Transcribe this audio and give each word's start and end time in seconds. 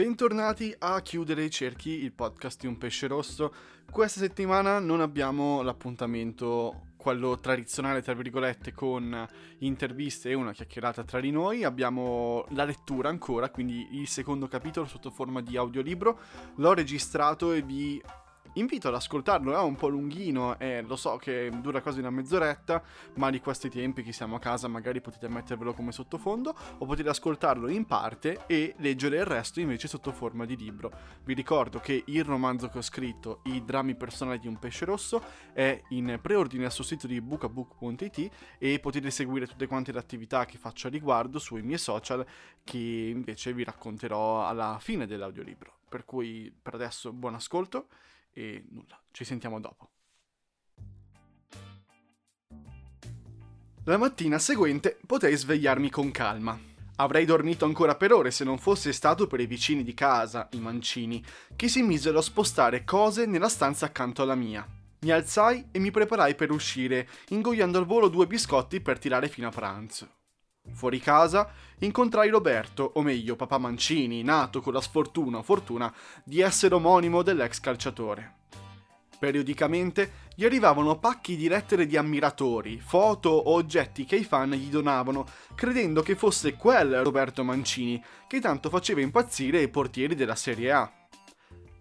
Bentornati 0.00 0.74
a 0.78 1.02
Chiudere 1.02 1.44
i 1.44 1.50
cerchi, 1.50 1.90
il 1.90 2.12
podcast 2.12 2.60
di 2.60 2.66
un 2.66 2.78
pesce 2.78 3.06
rosso. 3.06 3.52
Questa 3.90 4.18
settimana 4.18 4.78
non 4.78 5.02
abbiamo 5.02 5.60
l'appuntamento, 5.60 6.92
quello 6.96 7.38
tradizionale, 7.38 8.00
tra 8.00 8.14
virgolette, 8.14 8.72
con 8.72 9.28
interviste 9.58 10.30
e 10.30 10.34
una 10.34 10.52
chiacchierata 10.52 11.04
tra 11.04 11.20
di 11.20 11.30
noi. 11.30 11.64
Abbiamo 11.64 12.46
la 12.52 12.64
lettura 12.64 13.10
ancora, 13.10 13.50
quindi 13.50 14.00
il 14.00 14.08
secondo 14.08 14.48
capitolo 14.48 14.86
sotto 14.86 15.10
forma 15.10 15.42
di 15.42 15.58
audiolibro. 15.58 16.18
L'ho 16.54 16.72
registrato 16.72 17.52
e 17.52 17.60
vi 17.60 18.02
invito 18.54 18.88
ad 18.88 18.94
ascoltarlo, 18.94 19.54
è 19.54 19.60
un 19.60 19.76
po' 19.76 19.88
lunghino 19.88 20.58
e 20.58 20.82
lo 20.82 20.96
so 20.96 21.16
che 21.16 21.50
dura 21.60 21.80
quasi 21.80 22.00
una 22.00 22.10
mezz'oretta, 22.10 22.82
ma 23.14 23.30
di 23.30 23.40
questi 23.40 23.68
tempi 23.68 24.02
che 24.02 24.12
siamo 24.12 24.36
a 24.36 24.38
casa 24.38 24.68
magari 24.68 25.00
potete 25.00 25.28
mettervelo 25.28 25.72
come 25.72 25.92
sottofondo 25.92 26.54
o 26.78 26.84
potete 26.86 27.08
ascoltarlo 27.08 27.68
in 27.68 27.86
parte 27.86 28.44
e 28.46 28.74
leggere 28.78 29.18
il 29.18 29.24
resto 29.24 29.60
invece 29.60 29.88
sotto 29.88 30.12
forma 30.12 30.44
di 30.44 30.56
libro. 30.56 30.90
Vi 31.24 31.34
ricordo 31.34 31.78
che 31.78 32.02
il 32.06 32.24
romanzo 32.24 32.68
che 32.68 32.78
ho 32.78 32.82
scritto, 32.82 33.40
I 33.44 33.64
drammi 33.64 33.94
personali 33.94 34.38
di 34.38 34.48
un 34.48 34.58
pesce 34.58 34.84
rosso, 34.84 35.22
è 35.52 35.80
in 35.90 36.18
preordine 36.20 36.68
sul 36.70 36.84
sito 36.84 37.06
di 37.06 37.20
bookabook.it 37.20 38.30
e 38.58 38.78
potete 38.80 39.10
seguire 39.10 39.46
tutte 39.46 39.66
quante 39.66 39.92
le 39.92 39.98
attività 39.98 40.44
che 40.44 40.58
faccio 40.58 40.86
a 40.86 40.90
riguardo 40.90 41.38
sui 41.38 41.62
miei 41.62 41.78
social 41.78 42.26
che 42.64 42.78
invece 42.78 43.52
vi 43.52 43.64
racconterò 43.64 44.46
alla 44.46 44.78
fine 44.80 45.06
dell'audiolibro. 45.06 45.78
Per 45.88 46.04
cui 46.04 46.54
per 46.62 46.74
adesso 46.74 47.12
buon 47.12 47.34
ascolto 47.34 47.88
e 48.32 48.64
nulla, 48.70 49.00
ci 49.10 49.24
sentiamo 49.24 49.60
dopo. 49.60 49.90
La 53.84 53.96
mattina 53.96 54.38
seguente 54.38 54.98
potei 55.06 55.36
svegliarmi 55.36 55.90
con 55.90 56.10
calma. 56.10 56.58
Avrei 56.96 57.24
dormito 57.24 57.64
ancora 57.64 57.96
per 57.96 58.12
ore 58.12 58.30
se 58.30 58.44
non 58.44 58.58
fosse 58.58 58.92
stato 58.92 59.26
per 59.26 59.40
i 59.40 59.46
vicini 59.46 59.82
di 59.82 59.94
casa, 59.94 60.48
i 60.52 60.60
mancini, 60.60 61.24
che 61.56 61.68
si 61.68 61.82
misero 61.82 62.18
a 62.18 62.22
spostare 62.22 62.84
cose 62.84 63.24
nella 63.24 63.48
stanza 63.48 63.86
accanto 63.86 64.20
alla 64.20 64.34
mia. 64.34 64.66
Mi 65.00 65.10
alzai 65.10 65.68
e 65.70 65.78
mi 65.78 65.90
preparai 65.90 66.34
per 66.34 66.50
uscire, 66.50 67.08
ingoiando 67.28 67.78
al 67.78 67.86
volo 67.86 68.08
due 68.08 68.26
biscotti 68.26 68.82
per 68.82 68.98
tirare 68.98 69.28
fino 69.28 69.48
a 69.48 69.50
pranzo. 69.50 70.19
Fuori 70.72 71.00
casa 71.00 71.48
incontrai 71.78 72.28
Roberto, 72.28 72.92
o 72.94 73.02
meglio 73.02 73.36
papà 73.36 73.58
Mancini, 73.58 74.22
nato 74.22 74.60
con 74.60 74.72
la 74.72 74.80
sfortuna 74.80 75.38
o 75.38 75.42
fortuna 75.42 75.92
di 76.24 76.40
essere 76.40 76.74
omonimo 76.74 77.22
dell'ex 77.22 77.60
calciatore. 77.60 78.34
Periodicamente 79.18 80.28
gli 80.34 80.46
arrivavano 80.46 80.98
pacchi 80.98 81.36
di 81.36 81.46
lettere 81.46 81.86
di 81.86 81.98
ammiratori, 81.98 82.80
foto 82.80 83.28
o 83.28 83.52
oggetti 83.52 84.06
che 84.06 84.16
i 84.16 84.24
fan 84.24 84.52
gli 84.52 84.70
donavano, 84.70 85.26
credendo 85.54 86.00
che 86.00 86.16
fosse 86.16 86.54
quel 86.54 87.02
Roberto 87.02 87.44
Mancini 87.44 88.02
che 88.26 88.40
tanto 88.40 88.70
faceva 88.70 89.02
impazzire 89.02 89.60
i 89.60 89.68
portieri 89.68 90.14
della 90.14 90.36
Serie 90.36 90.72
A. 90.72 90.99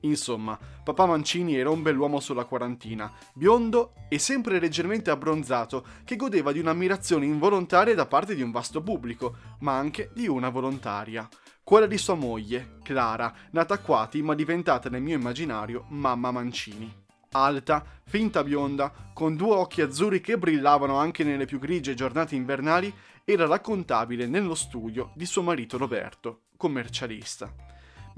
Insomma, 0.02 0.58
papà 0.84 1.06
Mancini 1.06 1.58
era 1.58 1.70
un 1.70 1.82
bell'uomo 1.82 2.20
sulla 2.20 2.46
quarantina, 2.46 3.12
biondo 3.34 3.94
e 4.08 4.18
sempre 4.18 4.60
leggermente 4.60 5.10
abbronzato, 5.10 5.86
che 6.06 6.16
godeva 6.16 6.52
di 6.52 6.60
un'ammirazione 6.60 7.26
involontaria 7.26 7.96
da 7.96 8.06
parte 8.06 8.36
di 8.36 8.42
un 8.42 8.52
vasto 8.52 8.82
pubblico, 8.82 9.36
ma 9.60 9.78
anche 9.78 10.12
di 10.14 10.28
una 10.28 10.50
volontaria. 10.50 11.28
Quella 11.64 11.86
di 11.86 11.98
sua 11.98 12.16
moglie, 12.16 12.78
Clara, 12.82 13.34
nata 13.52 13.76
a 13.76 13.80
Quati 13.80 14.22
ma 14.22 14.34
diventata 14.34 14.90
nel 14.90 15.02
mio 15.02 15.16
immaginario 15.16 15.86
mamma 15.90 16.32
Mancini. 16.32 16.92
Alta, 17.32 17.86
finta 18.06 18.44
bionda, 18.44 18.92
con 19.14 19.36
due 19.36 19.56
occhi 19.56 19.82
azzurri 19.82 20.20
che 20.20 20.40
brillavano 20.40 20.98
anche 20.98 21.24
nelle 21.24 21.46
più 21.46 21.60
grigie 21.60 21.94
giornate 21.94 22.34
invernali, 22.34 22.92
era 23.24 23.46
la 23.46 23.60
contabile 23.60 24.26
nello 24.26 24.56
studio 24.56 25.12
di 25.14 25.28
suo 25.28 25.44
marito 25.44 25.78
Roberto, 25.78 26.46
commercialista. 26.58 27.54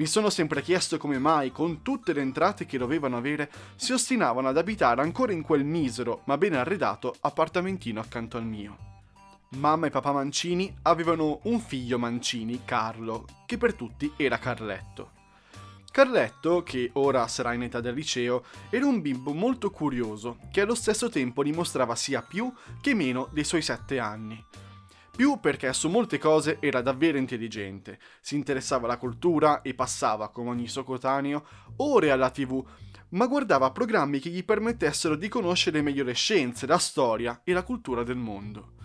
Mi 0.02 0.08
sono 0.08 0.32
sempre 0.32 0.64
chiesto 0.64 0.98
come 0.98 1.20
mai, 1.20 1.52
con 1.52 1.84
tutte 1.84 2.12
le 2.12 2.22
entrate 2.22 2.66
che 2.66 2.80
dovevano 2.80 3.18
avere, 3.18 3.52
si 3.76 3.94
ostinavano 3.94 4.48
ad 4.48 4.58
abitare 4.58 5.00
ancora 5.00 5.32
in 5.32 5.44
quel 5.44 5.64
misero, 5.64 6.24
ma 6.26 6.40
ben 6.40 6.56
arredato, 6.56 7.14
appartamentino 7.20 8.00
accanto 8.00 8.36
al 8.36 8.44
mio. 8.44 8.78
Mamma 9.50 9.86
e 9.86 9.90
papà 9.92 10.12
Mancini 10.12 10.76
avevano 10.82 11.42
un 11.44 11.60
figlio 11.60 12.00
Mancini, 12.00 12.62
Carlo, 12.66 13.28
che 13.46 13.60
per 13.60 13.76
tutti 13.76 14.12
era 14.16 14.40
Carletto. 14.40 15.12
Carletto, 15.92 16.64
che 16.64 16.90
ora 16.94 17.28
sarà 17.28 17.54
in 17.54 17.62
età 17.62 17.80
del 17.80 17.94
liceo, 17.94 18.44
era 18.72 18.88
un 18.88 19.02
bimbo 19.02 19.34
molto 19.34 19.70
curioso, 19.70 20.40
che 20.52 20.62
allo 20.62 20.74
stesso 20.74 21.10
tempo 21.10 21.44
dimostrava 21.44 21.96
sia 21.96 22.24
più 22.24 22.52
che 22.82 22.96
meno 22.96 23.30
dei 23.32 23.44
suoi 23.44 23.62
sette 23.62 24.00
anni 24.00 24.44
più 25.12 25.40
perché 25.40 25.72
su 25.74 25.90
molte 25.90 26.18
cose 26.18 26.58
era 26.60 26.82
davvero 26.82 27.18
intelligente, 27.18 28.00
si 28.22 28.36
interessava 28.36 28.86
alla 28.86 28.98
cultura 28.98 29.62
e 29.62 29.74
passava, 29.74 30.30
come 30.30 30.50
ogni 30.50 30.68
suo 30.68 30.84
ore 31.78 32.12
alla 32.12 32.30
tv, 32.30 32.66
ma 33.10 33.28
guardava 33.28 33.72
programmi 33.72 34.20
che 34.20 34.30
gli 34.30 34.44
permettessero 34.44 35.16
di 35.16 35.28
conoscere 35.28 35.82
meglio 35.82 36.04
le 36.04 36.14
scienze, 36.14 36.66
la 36.66 36.78
storia 36.78 37.42
e 37.44 37.52
la 37.54 37.64
cultura 37.64 38.04
del 38.04 38.16
mondo. 38.16 38.80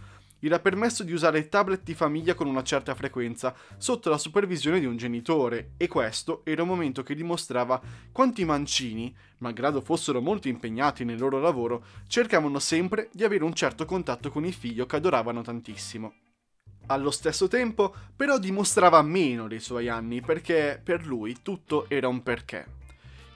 Gli 0.46 0.48
era 0.48 0.60
permesso 0.60 1.02
di 1.02 1.12
usare 1.12 1.40
il 1.40 1.48
tablet 1.48 1.82
di 1.82 1.92
famiglia 1.92 2.34
con 2.34 2.46
una 2.46 2.62
certa 2.62 2.94
frequenza, 2.94 3.52
sotto 3.78 4.08
la 4.08 4.16
supervisione 4.16 4.78
di 4.78 4.86
un 4.86 4.96
genitore, 4.96 5.72
e 5.76 5.88
questo 5.88 6.42
era 6.44 6.62
un 6.62 6.68
momento 6.68 7.02
che 7.02 7.16
dimostrava 7.16 7.82
quanti 8.12 8.44
mancini, 8.44 9.12
malgrado 9.38 9.80
fossero 9.80 10.20
molto 10.20 10.46
impegnati 10.46 11.04
nel 11.04 11.18
loro 11.18 11.40
lavoro, 11.40 11.82
cercavano 12.06 12.60
sempre 12.60 13.08
di 13.12 13.24
avere 13.24 13.42
un 13.42 13.54
certo 13.54 13.86
contatto 13.86 14.30
con 14.30 14.44
il 14.44 14.54
figlio 14.54 14.86
che 14.86 14.94
adoravano 14.94 15.42
tantissimo. 15.42 16.14
Allo 16.86 17.10
stesso 17.10 17.48
tempo, 17.48 17.92
però 18.14 18.38
dimostrava 18.38 19.02
meno 19.02 19.48
dei 19.48 19.58
suoi 19.58 19.88
anni 19.88 20.20
perché 20.20 20.80
per 20.80 21.04
lui 21.04 21.38
tutto 21.42 21.86
era 21.88 22.06
un 22.06 22.22
perché. 22.22 22.85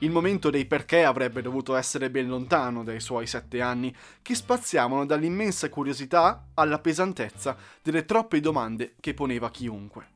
Il 0.03 0.11
momento 0.11 0.49
dei 0.49 0.65
perché 0.65 1.05
avrebbe 1.05 1.43
dovuto 1.43 1.75
essere 1.77 2.11
ben 2.11 2.27
lontano 2.27 2.83
dai 2.83 3.00
suoi 3.00 3.27
sette 3.27 3.61
anni, 3.61 3.94
che 4.22 4.34
spaziavano 4.34 5.05
dall'immensa 5.05 5.69
curiosità 5.69 6.49
alla 6.55 6.78
pesantezza 6.78 7.55
delle 7.83 8.06
troppe 8.06 8.41
domande 8.41 8.94
che 8.99 9.12
poneva 9.12 9.50
chiunque. 9.50 10.09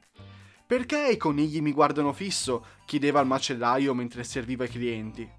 Perché 0.66 1.08
i 1.10 1.18
conigli 1.18 1.60
mi 1.60 1.72
guardano 1.72 2.14
fisso? 2.14 2.64
chiedeva 2.86 3.20
al 3.20 3.26
macellaio 3.26 3.92
mentre 3.92 4.24
serviva 4.24 4.64
i 4.64 4.70
clienti. 4.70 5.30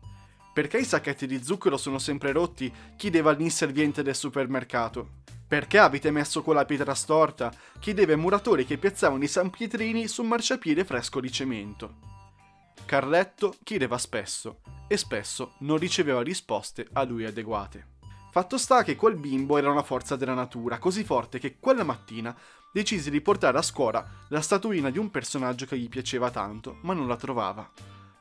Perché 0.53 0.77
i 0.77 0.85
sacchetti 0.85 1.25
di 1.25 1.43
zucchero 1.43 1.75
sono 1.75 1.97
sempre 1.97 2.31
rotti? 2.31 2.71
chiedeva 2.95 3.31
l'inserviente 3.31 4.03
del 4.03 4.15
supermercato. 4.15 5.23
Perché 5.47 5.79
avete 5.79 6.11
messo 6.11 6.43
quella 6.43 6.65
pietra 6.65 6.93
storta? 6.93 7.51
chiedeva 7.79 8.11
ai 8.11 8.19
muratori 8.19 8.63
che 8.63 8.77
piazzavano 8.77 9.23
i 9.23 9.27
San 9.27 9.49
Pietrini 9.49 10.07
sul 10.07 10.27
marciapiede 10.27 10.85
fresco 10.85 11.19
di 11.19 11.31
cemento. 11.31 12.14
Carletto 12.85 13.55
chiedeva 13.63 13.97
spesso 13.97 14.59
e 14.87 14.95
spesso 14.95 15.53
non 15.61 15.79
riceveva 15.79 16.21
risposte 16.21 16.87
a 16.93 17.03
lui 17.03 17.25
adeguate. 17.25 17.93
Fatto 18.29 18.59
sta 18.59 18.83
che 18.83 18.95
quel 18.95 19.15
bimbo 19.15 19.57
era 19.57 19.71
una 19.71 19.81
forza 19.81 20.15
della 20.15 20.35
natura, 20.35 20.77
così 20.77 21.03
forte 21.03 21.39
che 21.39 21.57
quella 21.59 21.83
mattina 21.83 22.37
decise 22.71 23.09
di 23.09 23.21
portare 23.21 23.57
a 23.57 23.63
scuola 23.63 24.07
la 24.27 24.39
statuina 24.39 24.91
di 24.91 24.99
un 24.99 25.09
personaggio 25.09 25.65
che 25.65 25.79
gli 25.79 25.89
piaceva 25.89 26.29
tanto, 26.29 26.77
ma 26.81 26.93
non 26.93 27.07
la 27.07 27.15
trovava. 27.15 27.67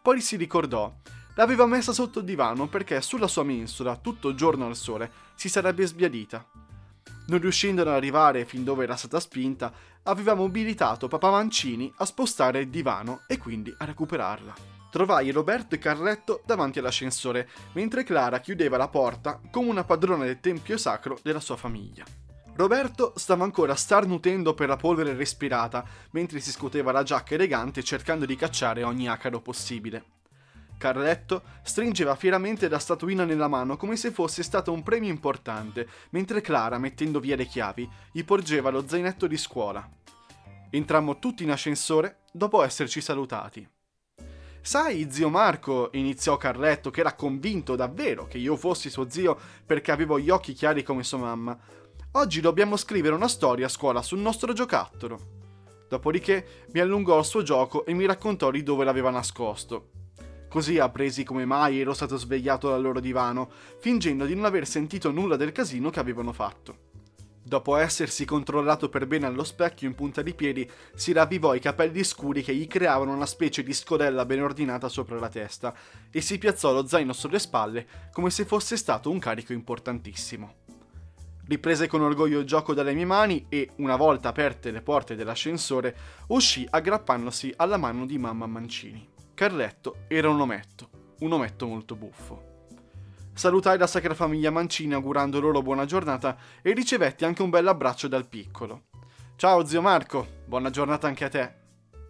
Poi 0.01 0.23
si 0.23 0.37
ricordò, 0.37 0.91
l'aveva 1.35 1.67
messa 1.67 1.93
sotto 1.93 2.21
il 2.21 2.25
divano 2.25 2.67
perché 2.67 3.03
sulla 3.03 3.29
sua 3.29 3.43
mensola, 3.43 3.97
tutto 3.97 4.31
il 4.31 4.37
giorno 4.37 4.67
al 4.67 4.77
sole, 4.77 5.13
si 5.35 5.51
sarebbe 5.51 5.85
sbiadita 5.85 6.65
non 7.27 7.41
riuscendo 7.41 7.83
ad 7.83 7.89
arrivare 7.89 8.45
fin 8.45 8.65
dove 8.65 8.85
era 8.85 8.97
stata 8.97 9.21
spinta, 9.21 9.73
aveva 10.04 10.34
mobilitato 10.34 11.09
papà 11.09 11.31
Mancini 11.31 11.92
a 11.98 12.04
spostare 12.04 12.60
il 12.60 12.69
divano 12.69 13.22
e 13.26 13.38
quindi 13.38 13.75
a 13.78 13.84
recuperarla. 13.84 14.54
Trovai 14.91 15.31
Roberto 15.31 15.75
e 15.75 15.78
Carletto 15.78 16.42
davanti 16.47 16.78
all'ascensore, 16.78 17.48
mentre 17.72 18.04
Clara 18.04 18.41
chiudeva 18.41 18.76
la 18.76 18.88
porta 18.88 19.41
come 19.50 19.69
una 19.69 19.84
padrona 19.84 20.25
del 20.25 20.41
tempio 20.41 20.76
sacro 20.76 21.19
della 21.22 21.41
sua 21.41 21.56
famiglia. 21.56 22.04
Roberto 22.56 23.12
stava 23.16 23.42
ancora 23.42 23.75
starnutendo 23.75 24.54
per 24.54 24.69
la 24.69 24.76
polvere 24.76 25.15
respirata, 25.15 25.84
mentre 26.12 26.38
si 26.38 26.53
scoteva 26.53 26.92
la 26.92 27.03
giacca 27.03 27.34
elegante 27.34 27.82
cercando 27.82 28.25
di 28.25 28.36
cacciare 28.36 28.84
ogni 28.84 29.09
acaro 29.09 29.41
possibile. 29.41 30.04
Carletto 30.76 31.42
stringeva 31.62 32.15
fieramente 32.15 32.68
la 32.68 32.78
statuina 32.78 33.24
nella 33.24 33.48
mano 33.48 33.76
come 33.76 33.97
se 33.97 34.10
fosse 34.10 34.42
stato 34.42 34.72
un 34.72 34.82
premio 34.82 35.10
importante, 35.10 35.88
mentre 36.10 36.41
Clara, 36.41 36.78
mettendo 36.78 37.21
via 37.21 37.36
le 37.36 37.47
chiavi, 37.47 37.88
gli 38.12 38.24
porgeva 38.24 38.71
lo 38.71 38.86
zainetto 38.86 39.26
di 39.26 39.36
scuola. 39.36 39.88
Entrammo 40.71 41.18
tutti 41.18 41.44
in 41.44 41.50
ascensore 41.50 42.18
dopo 42.32 42.62
esserci 42.62 43.00
salutati. 43.00 43.68
Sai, 44.60 45.09
zio 45.10 45.28
Marco, 45.28 45.91
iniziò 45.92 46.36
Carletto, 46.36 46.91
che 46.91 47.00
era 47.00 47.15
convinto 47.15 47.76
davvero 47.76 48.26
che 48.26 48.38
io 48.38 48.56
fossi 48.56 48.88
suo 48.88 49.10
zio 49.10 49.38
perché 49.65 49.92
avevo 49.92 50.18
gli 50.18 50.30
occhi 50.30 50.54
chiari 50.54 50.82
come 50.82 51.04
sua 51.04 51.18
mamma. 51.18 51.56
Oggi 52.12 52.41
dobbiamo 52.41 52.76
scrivere 52.76 53.15
una 53.15 53.28
storia 53.28 53.66
a 53.66 53.68
scuola 53.68 54.00
sul 54.00 54.21
nostro 54.21 54.53
giocattolo. 54.53 55.42
Dopodiché 55.88 56.66
mi 56.72 56.80
allungò 56.80 57.18
il 57.18 57.24
suo 57.24 57.42
gioco 57.42 57.84
e 57.84 57.92
mi 57.92 58.06
raccontò 58.06 58.50
di 58.50 58.62
dove 58.62 58.84
l'aveva 58.84 59.10
nascosto. 59.10 59.91
Così 60.54 60.78
appresi 60.78 61.24
come 61.24 61.45
mai 61.45 61.80
ero 61.80 61.92
stato 61.95 62.16
svegliato 62.16 62.68
dal 62.68 62.80
loro 62.80 63.01
divano, 63.01 63.51
fingendo 63.80 64.24
di 64.24 64.36
non 64.36 64.45
aver 64.45 64.68
sentito 64.68 65.10
nulla 65.10 65.34
del 65.34 65.51
casino 65.51 65.91
che 65.91 65.98
avevano 65.98 66.33
fatto. 66.33 66.77
Dopo 67.42 67.74
essersi 67.74 68.24
controllato 68.24 68.89
per 68.89 69.09
bene 69.09 69.27
allo 69.27 69.42
specchio 69.42 69.89
in 69.89 69.97
punta 69.97 70.22
di 70.22 70.33
piedi, 70.33 70.71
si 70.95 71.10
ravvivò 71.10 71.54
i 71.54 71.59
capelli 71.59 72.04
scuri 72.04 72.45
che 72.45 72.54
gli 72.54 72.68
creavano 72.68 73.12
una 73.12 73.27
specie 73.27 73.65
di 73.65 73.72
scodella 73.72 74.24
ben 74.24 74.42
ordinata 74.42 74.89
sopra 74.89 75.18
la 75.18 75.28
testa 75.28 75.74
e 76.09 76.21
si 76.21 76.39
piazzò 76.39 76.72
lo 76.72 76.86
zaino 76.86 77.12
sulle 77.12 77.41
spalle 77.41 77.86
come 78.12 78.30
se 78.30 78.45
fosse 78.45 78.77
stato 78.77 79.10
un 79.10 79.18
carico 79.18 79.53
importantissimo. 79.53 80.54
Riprese 81.48 81.89
con 81.89 82.00
orgoglio 82.00 82.39
il 82.39 82.47
gioco 82.47 82.74
dalle 82.74 82.95
mie 82.95 83.07
mani 83.07 83.47
e, 83.48 83.71
una 83.78 83.97
volta 83.97 84.28
aperte 84.28 84.71
le 84.71 84.83
porte 84.83 85.16
dell'ascensore, 85.16 85.97
uscì 86.28 86.65
aggrappandosi 86.71 87.54
alla 87.57 87.77
mano 87.77 88.07
di 88.07 88.18
mamma 88.18 88.47
Mancini. 88.47 89.14
Carletto 89.34 90.04
era 90.07 90.28
un 90.28 90.41
ometto, 90.41 90.91
un 91.19 91.33
ometto 91.33 91.66
molto 91.66 91.97
buffo. 91.97 92.69
Salutai 93.34 93.77
la 93.77 93.89
sacra 93.89 94.15
famiglia 94.15 94.53
Mancini 94.53 94.95
augurando 94.95 95.41
loro 95.41 95.60
buona 95.60 95.86
giornata 95.86 96.36
e 96.63 96.72
ricevetti 96.72 97.25
anche 97.25 97.42
un 97.42 97.51
bel 97.51 97.66
abbraccio 97.66 98.07
dal 98.07 98.28
piccolo. 98.28 98.84
Ciao 99.34 99.65
zio 99.66 99.83
Marco, 99.83 100.25
buona 100.47 100.71
giornata 100.71 101.09
anche 101.09 101.25
a 101.25 101.28
te. 101.28 101.54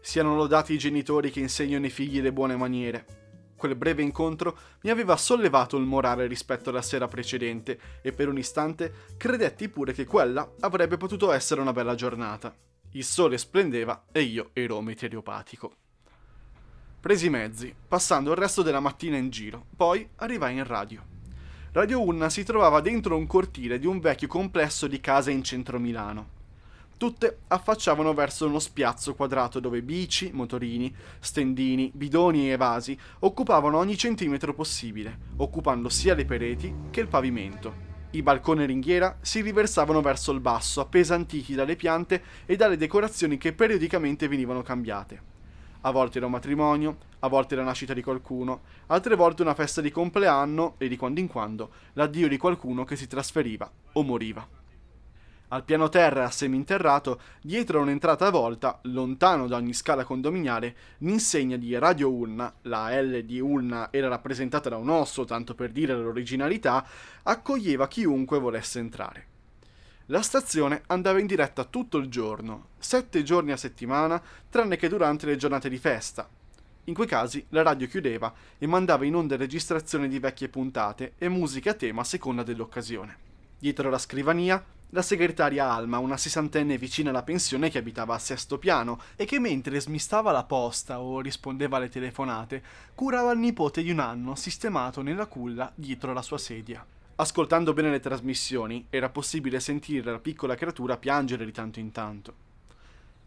Siano 0.03 0.37
lodati 0.37 0.75
i 0.75 0.79
genitori 0.79 1.31
che 1.31 1.41
insegnano 1.41 1.87
ai 1.87 1.91
figli 1.91 2.21
le 2.21 2.31
buone 2.31 2.57
maniere. 2.57 3.53
Quel 3.57 3.75
breve 3.75 4.03
incontro 4.03 4.59
mi 4.83 4.91
aveva 4.91 5.17
sollevato 5.17 5.79
il 5.79 5.87
morale 5.87 6.27
rispetto 6.27 6.69
alla 6.69 6.83
sera 6.83 7.09
precedente 7.09 7.81
e 8.03 8.13
per 8.13 8.29
un 8.29 8.37
istante 8.37 8.93
credetti 9.17 9.71
pure 9.71 9.95
che 9.95 10.05
quella 10.05 10.47
avrebbe 10.61 10.99
potuto 10.99 11.33
essere 11.33 11.63
una 11.63 11.73
bella 11.73 11.95
giornata. 11.95 12.55
Il 12.91 13.05
sole 13.05 13.39
splendeva 13.39 14.05
e 14.13 14.21
io 14.21 14.51
ero 14.53 14.79
meteoropatico. 14.83 15.84
Presi 17.05 17.27
i 17.27 17.29
mezzi, 17.29 17.75
passando 17.87 18.31
il 18.31 18.39
resto 18.39 18.63
della 18.63 18.81
mattina 18.81 19.19
in 19.19 19.29
giro, 19.29 19.67
poi 19.77 20.09
arrivai 20.17 20.57
in 20.57 20.65
radio. 20.65 21.03
Radio 21.73 22.01
Unna 22.01 22.31
si 22.31 22.45
trovava 22.45 22.81
dentro 22.81 23.15
un 23.15 23.27
cortile 23.27 23.79
di 23.79 23.87
un 23.87 24.01
vecchio 24.01 24.27
complesso 24.27 24.87
di 24.87 25.03
case 25.03 25.31
in 25.31 25.45
centro 25.45 25.79
Milano. 25.79 26.29
Tutte 26.97 27.41
affacciavano 27.49 28.15
verso 28.15 28.47
uno 28.47 28.59
spiazzo 28.59 29.15
quadrato 29.15 29.61
dove 29.61 29.83
bici, 29.83 30.31
motorini, 30.33 30.97
stendini, 31.21 31.91
bidoni 31.93 32.51
e 32.51 32.57
vasi 32.57 32.99
occupavano 33.19 33.77
ogni 33.77 33.99
centimetro 33.99 34.55
possibile, 34.55 35.19
occupando 35.37 35.91
sia 35.91 36.15
le 36.15 36.25
pareti 36.25 36.75
che 36.89 37.01
il 37.01 37.09
pavimento. 37.09 37.75
I 38.13 38.23
balconi 38.23 38.63
e 38.63 38.67
ringhiera 38.67 39.19
si 39.21 39.43
riversavano 39.43 40.01
verso 40.01 40.33
il 40.33 40.41
basso, 40.41 40.81
appesantiti 40.81 41.53
dalle 41.55 41.77
piante 41.77 42.23
e 42.47 42.57
dalle 42.57 42.79
decorazioni 42.79 43.37
che 43.37 43.53
periodicamente 43.53 44.27
venivano 44.27 44.63
cambiate. 44.63 45.34
A 45.87 45.91
volte 45.91 46.17
era 46.17 46.27
un 46.27 46.33
matrimonio, 46.33 46.97
a 47.19 47.29
volte 47.29 47.55
la 47.55 47.63
nascita 47.63 47.93
di 47.93 48.03
qualcuno, 48.03 48.63
altre 48.87 49.17
volte 49.17 49.43
una 49.43 49.53
festa 49.53 49.83
di 49.83 49.91
compleanno 49.91 50.77
e 50.79 50.89
di 50.89 50.97
quando 50.97 51.21
in 51.21 51.27
quando 51.27 51.73
l'addio 51.93 52.27
di 52.27 52.39
qualcuno 52.39 52.85
che 52.85 52.97
si 52.97 53.07
trasferiva 53.07 53.71
o 53.93 54.03
moriva. 54.03 54.49
Al 55.49 55.63
piano 55.63 55.91
terra 55.91 56.31
seminterrato, 56.31 57.21
dietro 57.43 57.83
un'entrata 57.83 58.27
a 58.27 58.31
volta, 58.31 58.81
lontano 58.85 59.47
da 59.47 59.57
ogni 59.57 59.75
scala 59.75 60.05
condominiale, 60.05 60.75
l'insegna 60.99 61.59
di 61.59 61.77
Radio 61.77 62.11
Ulna, 62.11 62.51
la 62.63 62.99
L 63.03 63.23
di 63.23 63.39
Ulna 63.39 63.93
era 63.93 64.09
rappresentata 64.09 64.71
da 64.71 64.79
un 64.79 64.89
osso, 64.89 65.27
tanto 65.27 65.55
per 65.55 65.71
dire 65.71 65.95
l'originalità, 65.95 66.83
accoglieva 67.25 67.89
chiunque 67.89 68.39
volesse 68.39 68.79
entrare. 68.79 69.34
La 70.09 70.21
stazione 70.21 70.83
andava 70.89 71.19
in 71.19 71.27
diretta 71.27 71.65
tutto 71.65 71.97
il 71.97 72.09
giorno, 72.09 72.67
sette 72.77 73.23
giorni 73.23 73.53
a 73.53 73.57
settimana, 73.57 74.23
tranne 74.51 74.77
che 74.77 74.89
durante 74.89 75.25
le 75.25 75.37
giornate 75.37 75.71
di 75.71 75.79
festa. 75.79 76.29
In 76.85 76.93
quei 76.93 77.07
casi 77.07 77.47
la 77.49 77.63
radio 77.63 77.87
chiudeva 77.87 78.31
e 78.59 78.67
mandava 78.67 79.07
in 79.07 79.15
onda 79.15 79.37
registrazioni 79.37 80.07
di 80.07 80.19
vecchie 80.19 80.51
puntate 80.51 81.15
e 81.17 81.31
musica 81.31 81.71
a 81.71 81.75
tema 81.75 82.03
a 82.03 82.05
seconda 82.05 82.43
dell'occasione. 82.43 83.17
Dietro 83.59 83.89
la 83.89 83.97
scrivania, 83.97 84.63
la 84.91 85.01
segretaria 85.01 85.71
Alma, 85.71 85.97
una 85.97 86.19
sessantenne 86.19 86.77
vicina 86.77 87.09
alla 87.09 87.23
pensione 87.23 87.71
che 87.71 87.79
abitava 87.79 88.13
al 88.13 88.21
sesto 88.21 88.59
piano 88.59 89.01
e 89.17 89.25
che 89.25 89.39
mentre 89.39 89.81
smistava 89.81 90.33
la 90.33 90.45
posta 90.45 91.01
o 91.01 91.21
rispondeva 91.21 91.79
alle 91.79 91.89
telefonate, 91.89 92.63
curava 92.95 93.33
il 93.33 93.39
nipote 93.39 93.83
di 93.83 93.91
un 93.91 94.01
anno 94.01 94.35
sistemato 94.35 95.01
nella 95.01 95.25
culla 95.25 95.73
dietro 95.75 96.13
la 96.13 96.21
sua 96.21 96.37
sedia. 96.37 96.85
Ascoltando 97.17 97.73
bene 97.73 97.91
le 97.91 98.01
trasmissioni, 98.01 98.87
era 98.91 99.09
possibile 99.09 99.61
sentire 99.61 100.11
la 100.11 100.19
piccola 100.19 100.57
creatura 100.57 100.97
piangere 100.97 101.45
di 101.45 101.53
tanto 101.53 101.79
in 101.79 101.93
tanto. 101.93 102.35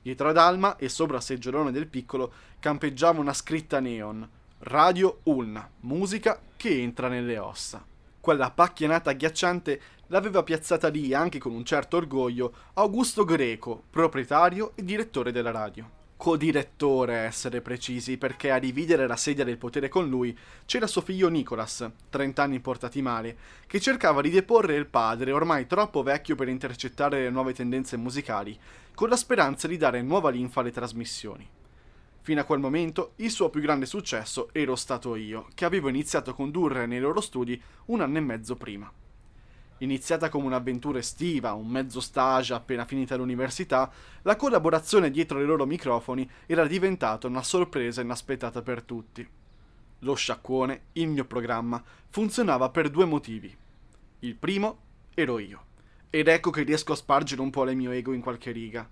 Dietro 0.01 0.27
ad 0.27 0.37
Alma 0.37 0.75
e 0.75 0.89
sopra 0.89 1.17
il 1.17 1.23
seggiolone 1.23 1.71
del 1.71 1.87
piccolo 1.87 2.33
campeggiava 2.59 3.21
una 3.21 3.31
scritta 3.31 3.79
neon: 3.79 4.27
Radio 4.59 5.19
Ulna, 5.23 5.69
musica 5.81 6.37
che 6.57 6.81
entra 6.81 7.07
nelle 7.07 7.37
ossa. 7.37 7.85
Quella 8.19 8.51
pacchianata 8.51 9.11
agghiacciante 9.11 9.81
l'aveva 10.07 10.43
piazzata 10.43 10.89
lì 10.89 11.13
anche 11.13 11.39
con 11.39 11.53
un 11.53 11.63
certo 11.63 11.95
orgoglio 11.95 12.53
Augusto 12.73 13.23
Greco, 13.23 13.83
proprietario 13.89 14.73
e 14.75 14.83
direttore 14.83 15.31
della 15.31 15.51
radio 15.51 15.96
codirettore, 16.17 17.19
essere 17.19 17.61
precisi, 17.61 18.17
perché 18.17 18.51
a 18.51 18.59
dividere 18.59 19.05
la 19.05 19.15
sedia 19.15 19.45
del 19.45 19.59
potere 19.59 19.87
con 19.87 20.09
lui 20.09 20.37
c'era 20.65 20.87
suo 20.87 21.01
figlio 21.01 21.29
Nicholas, 21.29 21.89
30 22.09 22.41
anni 22.41 22.59
portati 22.59 23.01
male, 23.03 23.37
che 23.67 23.79
cercava 23.79 24.21
di 24.21 24.31
deporre 24.31 24.75
il 24.75 24.87
padre, 24.87 25.31
ormai 25.31 25.67
troppo 25.67 26.01
vecchio 26.01 26.35
per 26.35 26.49
intercettare 26.49 27.21
le 27.21 27.29
nuove 27.29 27.53
tendenze 27.53 27.95
musicali, 27.97 28.57
con 28.95 29.09
la 29.09 29.15
speranza 29.15 29.67
di 29.67 29.77
dare 29.77 30.01
nuova 30.01 30.31
linfa 30.31 30.61
alle 30.61 30.71
trasmissioni. 30.71 31.47
Fino 32.21 32.41
a 32.41 32.45
quel 32.45 32.59
momento 32.59 33.13
il 33.17 33.29
suo 33.29 33.49
più 33.49 33.61
grande 33.61 33.85
successo 33.85 34.49
ero 34.51 34.75
stato 34.75 35.15
io, 35.15 35.47
che 35.53 35.65
avevo 35.65 35.87
iniziato 35.87 36.31
a 36.31 36.33
condurre 36.33 36.87
nei 36.87 36.99
loro 36.99 37.21
studi 37.21 37.61
un 37.85 38.01
anno 38.01 38.17
e 38.17 38.21
mezzo 38.21 38.55
prima. 38.55 38.91
Iniziata 39.79 40.29
come 40.29 40.47
un'avventura 40.47 40.97
estiva, 40.97 41.53
un 41.53 41.67
mezzo 41.67 41.99
stage 41.99 42.53
appena 42.53 42.85
finita 42.85 43.15
l'università, 43.15 43.91
la 44.23 44.35
collaborazione 44.35 45.11
dietro 45.11 45.37
ai 45.37 45.45
loro 45.45 45.67
microfoni 45.67 46.27
era 46.47 46.65
diventata 46.65 47.27
una 47.27 47.43
sorpresa 47.43 48.01
inaspettata 48.01 48.63
per 48.63 48.81
tutti. 48.81 49.27
Lo 49.99 50.15
sciacquone, 50.15 50.81
il 50.93 51.07
mio 51.09 51.25
programma, 51.25 51.83
funzionava 52.09 52.69
per 52.69 52.89
due 52.89 53.05
motivi. 53.05 53.55
Il 54.19 54.35
primo 54.35 54.79
ero 55.13 55.37
io. 55.37 55.65
Ed 56.09 56.27
ecco 56.27 56.49
che 56.49 56.63
riesco 56.63 56.93
a 56.93 56.95
spargere 56.95 57.41
un 57.41 57.51
po' 57.51 57.63
le 57.63 57.75
mio 57.75 57.91
ego 57.91 58.13
in 58.13 58.21
qualche 58.21 58.51
riga. 58.51 58.89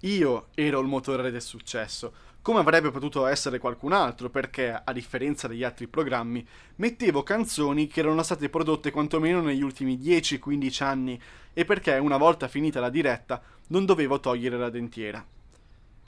Io 0.00 0.48
ero 0.54 0.80
il 0.80 0.88
motore 0.88 1.30
del 1.30 1.42
successo, 1.42 2.14
come 2.42 2.60
avrebbe 2.60 2.90
potuto 2.90 3.26
essere 3.26 3.58
qualcun 3.58 3.92
altro, 3.92 4.30
perché, 4.30 4.70
a 4.72 4.92
differenza 4.92 5.46
degli 5.46 5.62
altri 5.62 5.86
programmi, 5.86 6.46
mettevo 6.76 7.22
canzoni 7.22 7.86
che 7.86 8.00
erano 8.00 8.22
state 8.22 8.48
prodotte 8.48 8.90
quantomeno 8.90 9.42
negli 9.42 9.62
ultimi 9.62 9.98
10-15 9.98 10.82
anni 10.82 11.20
e 11.52 11.64
perché, 11.64 11.96
una 11.98 12.16
volta 12.16 12.48
finita 12.48 12.80
la 12.80 12.88
diretta, 12.88 13.42
non 13.68 13.84
dovevo 13.84 14.20
togliere 14.20 14.56
la 14.56 14.70
dentiera. 14.70 15.24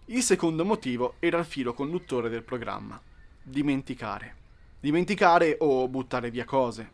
Il 0.06 0.22
secondo 0.22 0.64
motivo 0.64 1.14
era 1.18 1.38
il 1.38 1.44
filo 1.44 1.74
conduttore 1.74 2.28
del 2.28 2.42
programma. 2.42 3.00
Dimenticare. 3.42 4.36
Dimenticare 4.80 5.56
o 5.60 5.86
buttare 5.86 6.30
via 6.30 6.44
cose. 6.44 6.90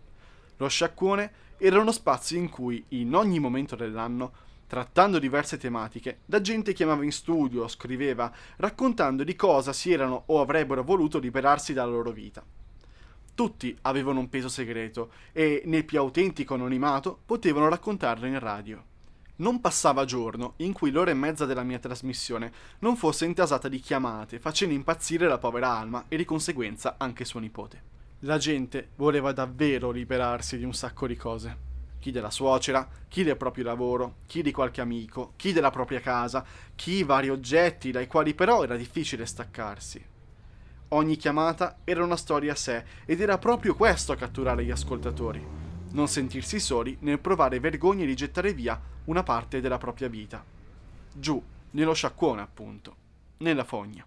Lo 0.56 0.68
sciacquone 0.68 1.32
era 1.58 1.80
uno 1.80 1.92
spazio 1.92 2.36
in 2.36 2.48
cui, 2.48 2.84
in 2.88 3.14
ogni 3.14 3.38
momento 3.38 3.76
dell'anno, 3.76 4.32
trattando 4.68 5.18
diverse 5.18 5.56
tematiche, 5.56 6.20
la 6.26 6.40
gente 6.40 6.74
chiamava 6.74 7.02
in 7.02 7.10
studio, 7.10 7.66
scriveva, 7.66 8.30
raccontando 8.58 9.24
di 9.24 9.34
cosa 9.34 9.72
si 9.72 9.90
erano 9.92 10.24
o 10.26 10.40
avrebbero 10.40 10.84
voluto 10.84 11.18
liberarsi 11.18 11.72
dalla 11.72 11.90
loro 11.90 12.12
vita. 12.12 12.44
Tutti 13.34 13.76
avevano 13.82 14.20
un 14.20 14.28
peso 14.28 14.48
segreto 14.48 15.10
e, 15.32 15.62
nel 15.64 15.84
più 15.84 15.98
autentico 15.98 16.54
anonimato, 16.54 17.18
potevano 17.24 17.68
raccontarlo 17.68 18.26
in 18.26 18.38
radio. 18.38 18.84
Non 19.36 19.60
passava 19.60 20.04
giorno 20.04 20.54
in 20.56 20.72
cui 20.72 20.90
l'ora 20.90 21.12
e 21.12 21.14
mezza 21.14 21.46
della 21.46 21.62
mia 21.62 21.78
trasmissione 21.78 22.52
non 22.80 22.96
fosse 22.96 23.24
intasata 23.24 23.68
di 23.68 23.78
chiamate, 23.78 24.38
facendo 24.38 24.74
impazzire 24.74 25.28
la 25.28 25.38
povera 25.38 25.70
Alma 25.70 26.04
e 26.08 26.16
di 26.16 26.24
conseguenza 26.24 26.96
anche 26.98 27.24
suo 27.24 27.40
nipote. 27.40 27.82
La 28.20 28.36
gente 28.36 28.88
voleva 28.96 29.32
davvero 29.32 29.92
liberarsi 29.92 30.58
di 30.58 30.64
un 30.64 30.74
sacco 30.74 31.06
di 31.06 31.16
cose 31.16 31.68
chi 31.98 32.10
della 32.10 32.30
suocera, 32.30 32.88
chi 33.08 33.22
del 33.22 33.36
proprio 33.36 33.64
lavoro, 33.64 34.16
chi 34.26 34.42
di 34.42 34.52
qualche 34.52 34.80
amico, 34.80 35.32
chi 35.36 35.52
della 35.52 35.70
propria 35.70 36.00
casa, 36.00 36.44
chi 36.74 37.02
vari 37.02 37.28
oggetti 37.28 37.90
dai 37.90 38.06
quali 38.06 38.34
però 38.34 38.62
era 38.62 38.76
difficile 38.76 39.26
staccarsi. 39.26 40.04
Ogni 40.88 41.16
chiamata 41.16 41.78
era 41.84 42.02
una 42.02 42.16
storia 42.16 42.52
a 42.52 42.56
sé 42.56 42.84
ed 43.04 43.20
era 43.20 43.36
proprio 43.38 43.74
questo 43.74 44.12
a 44.12 44.16
catturare 44.16 44.64
gli 44.64 44.70
ascoltatori, 44.70 45.44
non 45.90 46.08
sentirsi 46.08 46.60
soli 46.60 46.96
nel 47.00 47.18
provare 47.18 47.60
vergogna 47.60 48.04
di 48.04 48.14
gettare 48.14 48.54
via 48.54 48.80
una 49.04 49.22
parte 49.22 49.60
della 49.60 49.78
propria 49.78 50.08
vita. 50.08 50.42
Giù, 51.12 51.42
nello 51.72 51.92
sciacquone 51.92 52.40
appunto, 52.40 52.96
nella 53.38 53.64
fogna. 53.64 54.06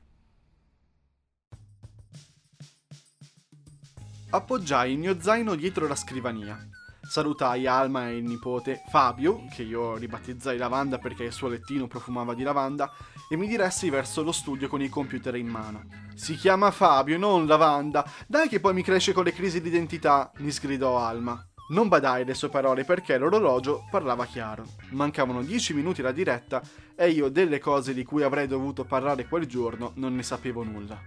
Appoggiai 4.34 4.94
il 4.94 4.98
mio 4.98 5.20
zaino 5.20 5.56
dietro 5.56 5.88
la 5.88 5.96
scrivania 5.96 6.71
salutai 7.12 7.68
Alma 7.68 8.08
e 8.08 8.16
il 8.16 8.24
nipote 8.24 8.84
Fabio, 8.88 9.44
che 9.54 9.64
io 9.64 9.98
ribattezzai 9.98 10.58
Lavanda 10.58 10.98
perché 10.98 11.26
il 11.26 11.34
suo 11.34 11.50
lettino 11.50 11.86
profumava 11.86 12.34
di 12.34 12.42
lavanda, 12.42 12.90
e 13.30 13.36
mi 13.36 13.50
diressi 13.50 13.90
verso 13.90 14.24
lo 14.24 14.32
studio 14.32 14.70
con 14.70 14.82
il 14.82 14.90
computer 14.90 15.36
in 15.36 15.48
mano. 15.48 15.84
Si 16.16 16.36
chiama 16.36 16.72
Fabio, 16.72 17.18
non 17.18 17.48
Lavanda. 17.48 18.10
Dai 18.26 18.48
che 18.48 18.62
poi 18.62 18.74
mi 18.74 18.82
cresce 18.82 19.12
con 19.12 19.26
le 19.26 19.34
crisi 19.34 19.60
d'identità, 19.60 20.32
mi 20.38 20.52
sgridò 20.52 21.00
Alma. 21.00 21.46
Non 21.72 21.90
badai 21.90 22.24
le 22.24 22.34
sue 22.34 22.48
parole 22.48 22.86
perché 22.86 23.18
l'orologio 23.18 23.88
parlava 23.92 24.26
chiaro. 24.26 24.64
Mancavano 24.92 25.44
dieci 25.44 25.74
minuti 25.74 26.00
alla 26.00 26.14
diretta 26.14 26.62
e 26.96 27.10
io 27.10 27.28
delle 27.28 27.60
cose 27.60 27.94
di 27.94 28.06
cui 28.06 28.24
avrei 28.24 28.48
dovuto 28.48 28.86
parlare 28.86 29.28
quel 29.28 29.48
giorno 29.48 29.92
non 29.96 30.16
ne 30.16 30.24
sapevo 30.24 30.64
nulla. 30.64 30.98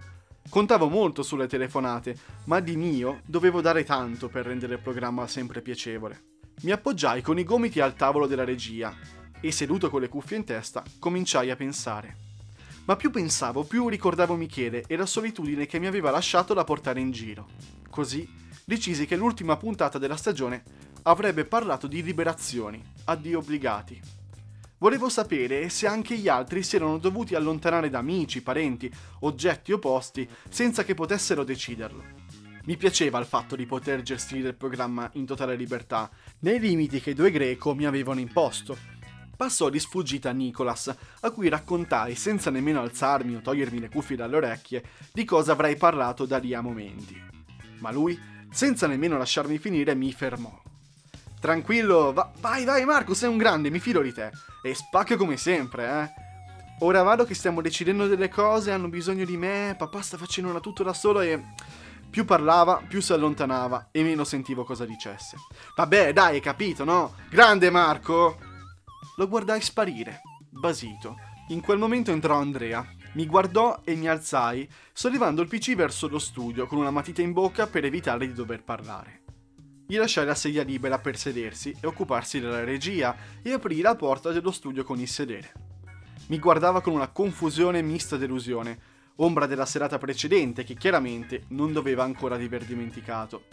Contavo 0.49 0.89
molto 0.89 1.23
sulle 1.23 1.49
telefonate, 1.49 2.17
ma 2.45 2.61
di 2.61 2.77
mio 2.77 3.21
dovevo 3.25 3.61
dare 3.61 3.83
tanto 3.83 4.29
per 4.29 4.47
rendere 4.47 4.75
il 4.75 4.81
programma 4.81 5.27
sempre 5.27 5.63
piacevole. 5.63 6.33
Mi 6.63 6.71
appoggiai 6.71 7.23
con 7.23 7.39
i 7.39 7.45
gomiti 7.45 7.81
al 7.81 7.97
tavolo 7.97 8.27
della 8.27 8.45
regia 8.45 8.95
e 9.41 9.51
seduto 9.51 9.91
con 9.91 10.01
le 10.01 10.09
cuffie 10.09 10.37
in 10.37 10.45
testa 10.45 10.85
cominciai 10.99 11.51
a 11.51 11.57
pensare. 11.57 12.17
Ma 12.85 12.97
più 12.97 13.11
pensavo, 13.11 13.65
più 13.65 13.89
ricordavo 13.89 14.37
Michele 14.37 14.85
e 14.87 14.97
la 14.97 15.07
solitudine 15.07 15.67
che 15.67 15.79
mi 15.79 15.87
aveva 15.87 16.11
lasciato 16.11 16.55
da 16.55 16.65
portare 16.65 17.01
in 17.01 17.11
giro. 17.11 17.49
Così 17.91 18.29
decisi 18.65 19.07
che 19.07 19.17
l'ultima 19.17 19.57
puntata 19.57 19.99
della 19.99 20.17
stagione 20.17 20.63
avrebbe 21.03 21.45
parlato 21.45 21.87
di 21.87 22.03
liberazioni, 22.03 22.83
addio 23.05 23.39
obbligati. 23.39 24.01
Volevo 24.85 25.09
sapere 25.09 25.71
se 25.71 25.87
anche 25.87 26.15
gli 26.15 26.29
altri 26.29 26.63
si 26.63 26.77
erano 26.77 26.99
dovuti 26.99 27.35
allontanare 27.35 27.89
da 27.89 28.01
amici, 28.01 28.43
parenti, 28.43 28.93
oggetti 29.21 29.73
opposti 29.73 30.29
senza 30.51 30.85
che 30.85 30.93
potessero 30.93 31.43
deciderlo. 31.43 32.05
Mi 32.65 32.77
piaceva 32.77 33.19
il 33.19 33.25
fatto 33.25 33.57
di 33.57 33.65
poter 33.65 34.03
gestire 34.03 34.49
il 34.49 34.57
programma 34.57 35.09
in 35.15 35.25
totale 35.25 35.57
libertà, 35.57 36.11
nei 36.41 36.61
limiti 36.61 37.01
che 37.01 37.13
i 37.13 37.15
due 37.15 37.31
greco 37.31 37.75
mi 37.75 37.87
avevano 37.87 38.21
imposto. 38.21 38.77
Passò 39.35 39.71
di 39.71 39.79
sfuggita 39.79 40.29
a 40.29 40.35
Nicholas, 40.35 40.95
a 41.21 41.31
cui 41.31 41.49
raccontai 41.49 42.15
senza 42.15 42.51
nemmeno 42.51 42.83
alzarmi 42.83 43.37
o 43.37 43.41
togliermi 43.41 43.81
le 43.81 43.89
cuffie 43.89 44.17
dalle 44.17 44.37
orecchie 44.37 44.85
di 45.15 45.25
cosa 45.25 45.53
avrei 45.53 45.77
parlato 45.77 46.27
da 46.27 46.37
lì 46.37 46.53
a 46.53 46.61
momenti. 46.61 47.19
Ma 47.79 47.91
lui 47.91 48.21
senza 48.51 48.87
nemmeno 48.87 49.17
lasciarmi 49.17 49.57
finire, 49.57 49.95
mi 49.95 50.13
fermò. 50.13 50.61
Tranquillo, 51.41 52.13
va- 52.13 52.31
vai, 52.39 52.67
vai 52.67 52.85
Marco, 52.85 53.15
sei 53.15 53.31
un 53.31 53.39
grande, 53.39 53.71
mi 53.71 53.79
fido 53.79 54.03
di 54.03 54.13
te. 54.13 54.53
E 54.67 54.75
spacca 54.75 55.19
come 55.19 55.37
sempre, 55.37 55.85
eh. 55.87 56.23
Ora 56.79 57.03
vado 57.03 57.27
che 57.27 57.35
stiamo 57.35 57.61
decidendo 57.61 58.07
delle 58.07 58.31
cose, 58.31 58.73
hanno 58.73 58.89
bisogno 58.89 59.27
di 59.27 59.37
me, 59.37 59.75
papà 59.77 60.01
sta 60.01 60.17
facendo 60.17 60.49
una 60.49 60.61
tutto 60.61 60.83
da 60.83 60.95
solo 60.95 61.21
e... 61.21 61.39
Più 62.09 62.25
parlava, 62.25 62.81
più 62.89 63.03
si 63.03 63.13
allontanava 63.13 63.89
e 63.91 64.03
meno 64.03 64.25
sentivo 64.25 64.65
cosa 64.65 64.87
dicesse. 64.87 65.37
Vabbè, 65.77 66.15
dai, 66.15 66.37
hai 66.37 66.41
capito, 66.41 66.83
no? 66.85 67.15
Grande 67.29 67.69
Marco! 67.69 68.39
Lo 69.17 69.29
guardai 69.29 69.61
sparire, 69.61 70.23
basito. 70.49 71.17
In 71.49 71.61
quel 71.61 71.77
momento 71.77 72.11
entrò 72.11 72.39
Andrea, 72.39 72.89
mi 73.15 73.27
guardò 73.27 73.83
e 73.85 73.95
mi 73.97 74.09
alzai, 74.09 74.67
sollevando 74.95 75.43
il 75.43 75.49
PC 75.49 75.75
verso 75.75 76.09
lo 76.09 76.19
studio 76.19 76.67
con 76.67 76.79
una 76.79 76.91
matita 76.91 77.21
in 77.21 77.33
bocca 77.33 77.67
per 77.67 77.85
evitare 77.85 78.27
di 78.27 78.33
dover 78.33 78.63
parlare. 78.65 79.24
Gli 79.87 79.99
lasciai 79.99 80.25
la 80.25 80.35
sedia 80.35 80.63
libera 80.63 80.99
per 80.99 81.19
sedersi 81.19 81.77
e 81.79 81.87
occuparsi 81.87 82.41
della 82.41 82.65
regia 82.65 83.15
e 83.43 83.53
aprì 83.53 83.83
la 83.83 83.95
porta 83.95 84.31
dello 84.31 84.51
studio 84.51 84.83
con 84.83 84.99
il 84.99 85.09
sedere. 85.09 85.53
Mi 86.29 86.39
guardava 86.39 86.81
con 86.81 86.95
una 86.95 87.09
confusione 87.09 87.83
mista 87.83 88.17
delusione, 88.17 88.79
ombra 89.17 89.45
della 89.45 89.67
serata 89.67 89.99
precedente 89.99 90.65
che 90.65 90.75
chiaramente 90.75 91.45
non 91.49 91.75
doveva 91.75 92.03
ancora 92.03 92.39
di 92.39 92.45
aver 92.47 92.65
dimenticato. 92.65 93.45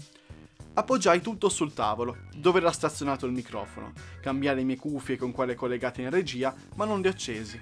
Appoggiai 0.73 1.19
tutto 1.19 1.49
sul 1.49 1.73
tavolo, 1.73 2.15
dove 2.33 2.59
era 2.59 2.71
stazionato 2.71 3.25
il 3.25 3.33
microfono, 3.33 3.91
cambiai 4.21 4.55
le 4.55 4.63
mie 4.63 4.77
cuffie 4.77 5.17
con 5.17 5.33
quelle 5.33 5.53
collegate 5.53 6.01
in 6.01 6.09
regia, 6.09 6.55
ma 6.75 6.85
non 6.85 7.01
le 7.01 7.09
accesi. 7.09 7.61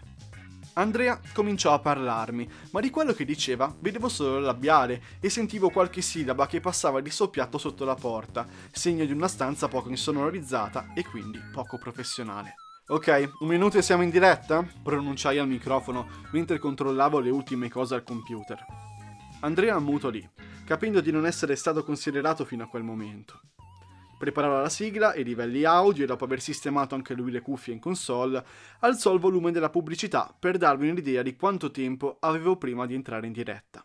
Andrea 0.80 1.20
cominciò 1.34 1.74
a 1.74 1.80
parlarmi, 1.80 2.50
ma 2.72 2.80
di 2.80 2.90
quello 2.90 3.12
che 3.12 3.26
diceva 3.26 3.76
vedevo 3.82 4.08
solo 4.08 4.38
il 4.38 4.46
labiale 4.46 5.02
e 5.20 5.30
sentivo 5.30 5.70
qualche 5.70 6.02
sillaba 6.02 6.48
che 6.48 6.62
passava 6.62 7.02
di 7.02 7.10
soppiatto 7.10 7.58
sotto 7.58 7.84
la 7.84 7.96
porta, 7.96 8.48
segno 8.72 9.04
di 9.04 9.12
una 9.12 9.28
stanza 9.28 9.68
poco 9.68 9.90
insonorizzata 9.90 10.94
e 10.96 11.04
quindi 11.04 11.38
poco 11.52 11.78
professionale. 11.78 12.56
Ok, 12.88 13.30
un 13.42 13.50
minuto 13.50 13.78
e 13.78 13.82
siamo 13.82 14.04
in 14.04 14.10
diretta? 14.10 14.66
pronunciai 14.82 15.38
al 15.38 15.50
microfono 15.50 16.08
mentre 16.32 16.60
controllavo 16.60 17.20
le 17.20 17.30
ultime 17.30 17.70
cose 17.70 17.96
al 17.96 18.04
computer. 18.04 18.66
Andrea 19.42 19.76
ammutolì, 19.76 20.28
capendo 20.66 21.02
di 21.02 21.12
non 21.12 21.26
essere 21.26 21.58
stato 21.58 21.84
considerato 21.84 22.46
fino 22.46 22.64
a 22.64 22.68
quel 22.68 22.84
momento 22.84 23.42
preparava 24.20 24.62
la 24.62 24.70
sigla 24.70 25.14
e 25.14 25.22
i 25.22 25.24
livelli 25.24 25.64
audio 25.64 26.04
e 26.04 26.06
dopo 26.06 26.26
aver 26.26 26.42
sistemato 26.42 26.94
anche 26.94 27.14
lui 27.14 27.32
le 27.32 27.42
cuffie 27.42 27.74
in 27.74 27.80
console, 27.80 28.46
alzò 28.82 29.14
il 29.14 29.20
volume 29.20 29.52
della 29.52 29.70
pubblicità 29.70 30.36
per 30.38 30.58
darvi 30.58 30.90
un'idea 30.90 31.24
di 31.24 31.38
quanto 31.38 31.72
tempo 31.72 32.18
avevo 32.20 32.58
prima 32.58 32.86
di 32.86 32.94
entrare 32.94 33.26
in 33.26 33.34
diretta. 33.34 33.84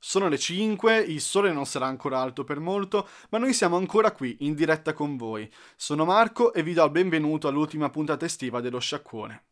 Sono 0.00 0.28
le 0.28 0.38
5, 0.38 0.96
il 0.96 1.20
sole 1.20 1.52
non 1.52 1.66
sarà 1.66 1.86
ancora 1.86 2.20
alto 2.20 2.44
per 2.44 2.60
molto, 2.60 3.08
ma 3.30 3.38
noi 3.38 3.52
siamo 3.52 3.76
ancora 3.76 4.12
qui, 4.12 4.36
in 4.40 4.54
diretta 4.54 4.92
con 4.92 5.16
voi. 5.16 5.50
Sono 5.74 6.04
Marco 6.04 6.54
e 6.54 6.62
vi 6.62 6.72
do 6.72 6.84
il 6.84 6.92
benvenuto 6.92 7.48
all'ultima 7.48 7.90
puntata 7.90 8.24
estiva 8.24 8.60
dello 8.60 8.78
Sciacquone. 8.78 9.44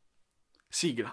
Sigla. 0.68 1.10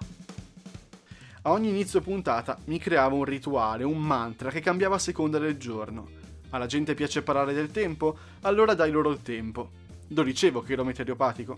A 1.46 1.52
ogni 1.52 1.70
inizio 1.70 2.00
puntata 2.00 2.60
mi 2.66 2.78
creavo 2.78 3.16
un 3.16 3.26
rituale, 3.26 3.84
un 3.84 4.00
mantra 4.00 4.52
che 4.52 4.62
cambiava 4.62 4.96
a 4.96 5.00
seconda 5.00 5.40
del 5.40 5.58
giorno. 5.58 6.23
Alla 6.54 6.68
gente 6.68 6.94
piace 6.94 7.24
parlare 7.24 7.52
del 7.52 7.72
tempo? 7.72 8.16
Allora 8.42 8.76
dai 8.76 8.92
loro 8.92 9.10
il 9.10 9.24
tempo. 9.24 9.72
Lo 10.10 10.22
dicevo 10.22 10.62
che 10.62 10.74
ero 10.74 10.84
meteoropatico. 10.84 11.58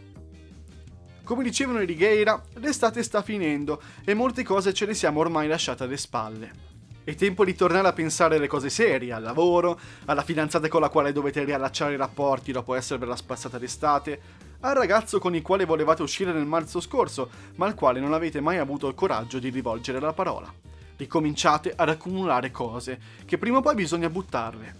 Come 1.21 1.43
dicevano 1.43 1.81
i 1.81 1.85
Righeira, 1.85 2.41
l'estate 2.55 3.03
sta 3.03 3.21
finendo 3.21 3.81
e 4.05 4.13
molte 4.13 4.43
cose 4.43 4.73
ce 4.73 4.85
le 4.85 4.93
siamo 4.93 5.19
ormai 5.19 5.49
lasciate 5.49 5.83
alle 5.83 5.97
spalle. 5.97 6.63
È 7.03 7.13
tempo 7.13 7.43
di 7.43 7.53
tornare 7.55 7.89
a 7.89 7.93
pensare 7.93 8.37
alle 8.37 8.47
cose 8.47 8.69
serie, 8.69 9.11
al 9.11 9.21
lavoro, 9.21 9.77
alla 10.05 10.23
fidanzata 10.23 10.69
con 10.69 10.79
la 10.79 10.89
quale 10.89 11.11
dovete 11.11 11.43
riallacciare 11.43 11.95
i 11.95 11.97
rapporti 11.97 12.53
dopo 12.53 12.73
esservela 12.73 13.17
spazzata 13.17 13.57
l'estate, 13.57 14.19
al 14.61 14.75
ragazzo 14.75 15.19
con 15.19 15.35
il 15.35 15.41
quale 15.41 15.65
volevate 15.65 16.03
uscire 16.03 16.31
nel 16.31 16.45
marzo 16.45 16.79
scorso, 16.79 17.29
ma 17.55 17.65
al 17.65 17.75
quale 17.75 17.99
non 17.99 18.13
avete 18.13 18.39
mai 18.39 18.59
avuto 18.59 18.87
il 18.87 18.95
coraggio 18.95 19.39
di 19.39 19.49
rivolgere 19.49 19.99
la 19.99 20.13
parola 20.13 20.65
ricominciate 20.97 21.73
ad 21.75 21.89
accumulare 21.89 22.51
cose 22.51 22.99
che 23.25 23.37
prima 23.37 23.57
o 23.57 23.61
poi 23.61 23.75
bisogna 23.75 24.09
buttarle. 24.09 24.75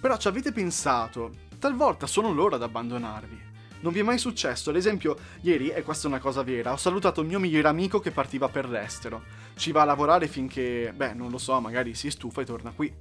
Però 0.00 0.16
ci 0.16 0.28
avete 0.28 0.52
pensato, 0.52 1.30
talvolta 1.58 2.06
sono 2.06 2.32
loro 2.32 2.56
ad 2.56 2.62
abbandonarvi. 2.62 3.50
Non 3.80 3.92
vi 3.92 3.98
è 3.98 4.02
mai 4.02 4.18
successo, 4.18 4.70
ad 4.70 4.76
esempio, 4.76 5.16
ieri, 5.40 5.70
e 5.70 5.82
questa 5.82 6.06
è 6.06 6.10
una 6.10 6.20
cosa 6.20 6.42
vera, 6.42 6.72
ho 6.72 6.76
salutato 6.76 7.20
il 7.20 7.26
mio 7.26 7.40
migliore 7.40 7.66
amico 7.66 7.98
che 7.98 8.12
partiva 8.12 8.48
per 8.48 8.68
l'estero. 8.68 9.22
Ci 9.54 9.72
va 9.72 9.82
a 9.82 9.84
lavorare 9.84 10.28
finché, 10.28 10.92
beh, 10.94 11.14
non 11.14 11.30
lo 11.30 11.38
so, 11.38 11.60
magari 11.60 11.94
si 11.94 12.08
stufa 12.08 12.42
e 12.42 12.44
torna 12.44 12.70
qui. 12.70 12.92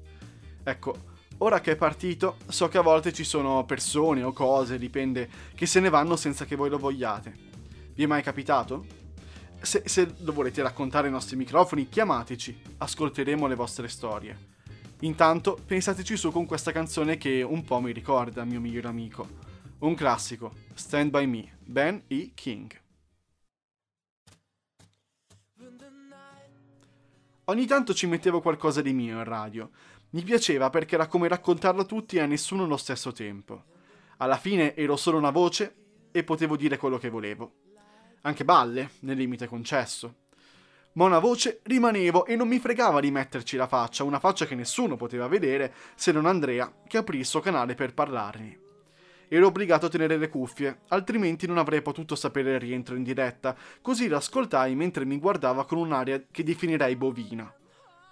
Ecco, 0.63 0.95
ora 1.37 1.61
che 1.61 1.73
è 1.73 1.75
partito, 1.75 2.37
so 2.47 2.67
che 2.67 2.79
a 2.79 2.81
volte 2.81 3.13
ci 3.13 3.23
sono 3.23 3.63
persone 3.63 4.23
o 4.23 4.31
cose, 4.31 4.79
dipende, 4.79 5.29
che 5.53 5.67
se 5.67 5.79
ne 5.79 5.89
vanno 5.89 6.15
senza 6.15 6.45
che 6.45 6.55
voi 6.55 6.69
lo 6.69 6.79
vogliate. 6.79 7.33
Vi 7.93 8.03
è 8.03 8.07
mai 8.07 8.23
capitato? 8.23 9.00
Se, 9.61 9.83
se 9.85 10.15
lo 10.17 10.33
volete 10.33 10.63
raccontare 10.63 11.05
ai 11.05 11.13
nostri 11.13 11.35
microfoni, 11.35 11.87
chiamateci, 11.87 12.61
ascolteremo 12.79 13.45
le 13.45 13.55
vostre 13.55 13.87
storie. 13.87 14.49
Intanto 15.01 15.59
pensateci 15.63 16.17
su 16.17 16.31
con 16.31 16.47
questa 16.47 16.71
canzone 16.71 17.17
che 17.17 17.43
un 17.43 17.63
po' 17.63 17.79
mi 17.79 17.91
ricorda 17.91 18.43
mio 18.43 18.59
migliore 18.59 18.87
amico. 18.87 19.27
Un 19.79 19.93
classico, 19.93 20.53
Stand 20.73 21.11
By 21.11 21.27
Me, 21.27 21.57
Ben 21.59 22.03
E. 22.07 22.31
King. 22.33 22.79
Ogni 27.45 27.65
tanto 27.65 27.93
ci 27.93 28.07
mettevo 28.07 28.41
qualcosa 28.41 28.81
di 28.81 28.93
mio 28.93 29.17
in 29.17 29.23
radio. 29.23 29.69
Mi 30.11 30.23
piaceva 30.23 30.69
perché 30.71 30.95
era 30.95 31.07
come 31.07 31.27
raccontarlo 31.27 31.81
a 31.81 31.85
tutti 31.85 32.15
e 32.15 32.21
a 32.21 32.25
nessuno 32.25 32.63
allo 32.63 32.77
stesso 32.77 33.11
tempo. 33.11 33.65
Alla 34.17 34.37
fine 34.37 34.75
ero 34.75 34.95
solo 34.97 35.17
una 35.17 35.31
voce 35.31 35.75
e 36.11 36.23
potevo 36.23 36.55
dire 36.55 36.77
quello 36.77 36.97
che 36.97 37.09
volevo 37.09 37.60
anche 38.21 38.45
balle, 38.45 38.91
nel 39.01 39.17
limite 39.17 39.47
concesso. 39.47 40.15
Ma 40.93 41.05
una 41.05 41.19
voce 41.19 41.61
rimanevo 41.63 42.25
e 42.25 42.35
non 42.35 42.47
mi 42.47 42.59
fregava 42.59 42.99
di 42.99 43.11
metterci 43.11 43.55
la 43.55 43.67
faccia, 43.67 44.03
una 44.03 44.19
faccia 44.19 44.45
che 44.45 44.55
nessuno 44.55 44.97
poteva 44.97 45.27
vedere 45.27 45.73
se 45.95 46.11
non 46.11 46.25
Andrea, 46.25 46.71
che 46.87 46.97
aprì 46.97 47.19
il 47.19 47.25
suo 47.25 47.39
canale 47.39 47.75
per 47.75 47.93
parlarmi. 47.93 48.59
Ero 49.29 49.47
obbligato 49.47 49.85
a 49.85 49.89
tenere 49.89 50.17
le 50.17 50.27
cuffie, 50.27 50.81
altrimenti 50.89 51.47
non 51.47 51.57
avrei 51.57 51.81
potuto 51.81 52.15
sapere 52.15 52.55
il 52.55 52.59
rientro 52.59 52.95
in 52.95 53.03
diretta, 53.03 53.55
così 53.81 54.09
l'ascoltai 54.09 54.75
mentre 54.75 55.05
mi 55.05 55.17
guardava 55.17 55.65
con 55.65 55.77
un'aria 55.77 56.25
che 56.29 56.43
definirei 56.43 56.97
bovina. 56.97 57.49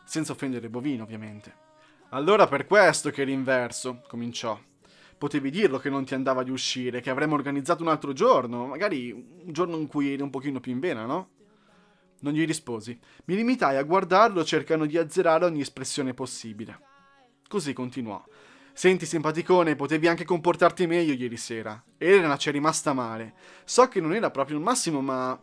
Senza 0.06 0.32
offendere 0.32 0.70
bovino, 0.70 1.04
ovviamente. 1.04 1.68
Allora 2.12 2.48
per 2.48 2.66
questo 2.66 3.10
che 3.10 3.26
l'inverso, 3.26 4.02
cominciò. 4.08 4.58
Potevi 5.20 5.52
dirlo 5.52 5.80
che 5.80 5.90
non 5.90 6.06
ti 6.06 6.14
andava 6.14 6.44
di 6.44 6.50
uscire, 6.50 7.02
che 7.02 7.10
avremmo 7.10 7.36
organizzato 7.36 7.84
un 7.84 7.90
altro 7.90 8.14
giorno, 8.14 8.68
magari 8.68 9.12
un 9.12 9.52
giorno 9.52 9.76
in 9.76 9.88
cui 9.88 10.14
eri 10.14 10.22
un 10.22 10.30
pochino 10.30 10.62
più 10.62 10.72
in 10.72 10.80
vena, 10.80 11.06
no? 11.06 11.32
Non 12.22 12.32
gli 12.32 12.46
risposi. 12.46 12.98
Mi 13.26 13.36
limitai 13.36 13.76
a 13.76 13.84
guardarlo 13.84 14.46
cercando 14.46 14.86
di 14.86 14.98
azzerare 14.98 15.44
ogni 15.44 15.60
espressione 15.60 16.14
possibile. 16.14 16.80
Così 17.50 17.74
continuò. 17.74 18.24
Senti, 18.72 19.06
simpaticone, 19.06 19.76
potevi 19.76 20.08
anche 20.08 20.24
comportarti 20.24 20.88
meglio 20.88 21.12
ieri 21.12 21.36
sera. 21.36 21.84
Elena 21.98 22.38
ci 22.38 22.48
è 22.48 22.54
rimasta 22.54 22.94
male. 22.94 23.34
So 23.66 23.90
che 23.90 24.00
non 24.00 24.16
era 24.16 24.32
proprio 24.32 24.56
il 24.56 24.64
massimo, 24.64 25.02
ma... 25.02 25.38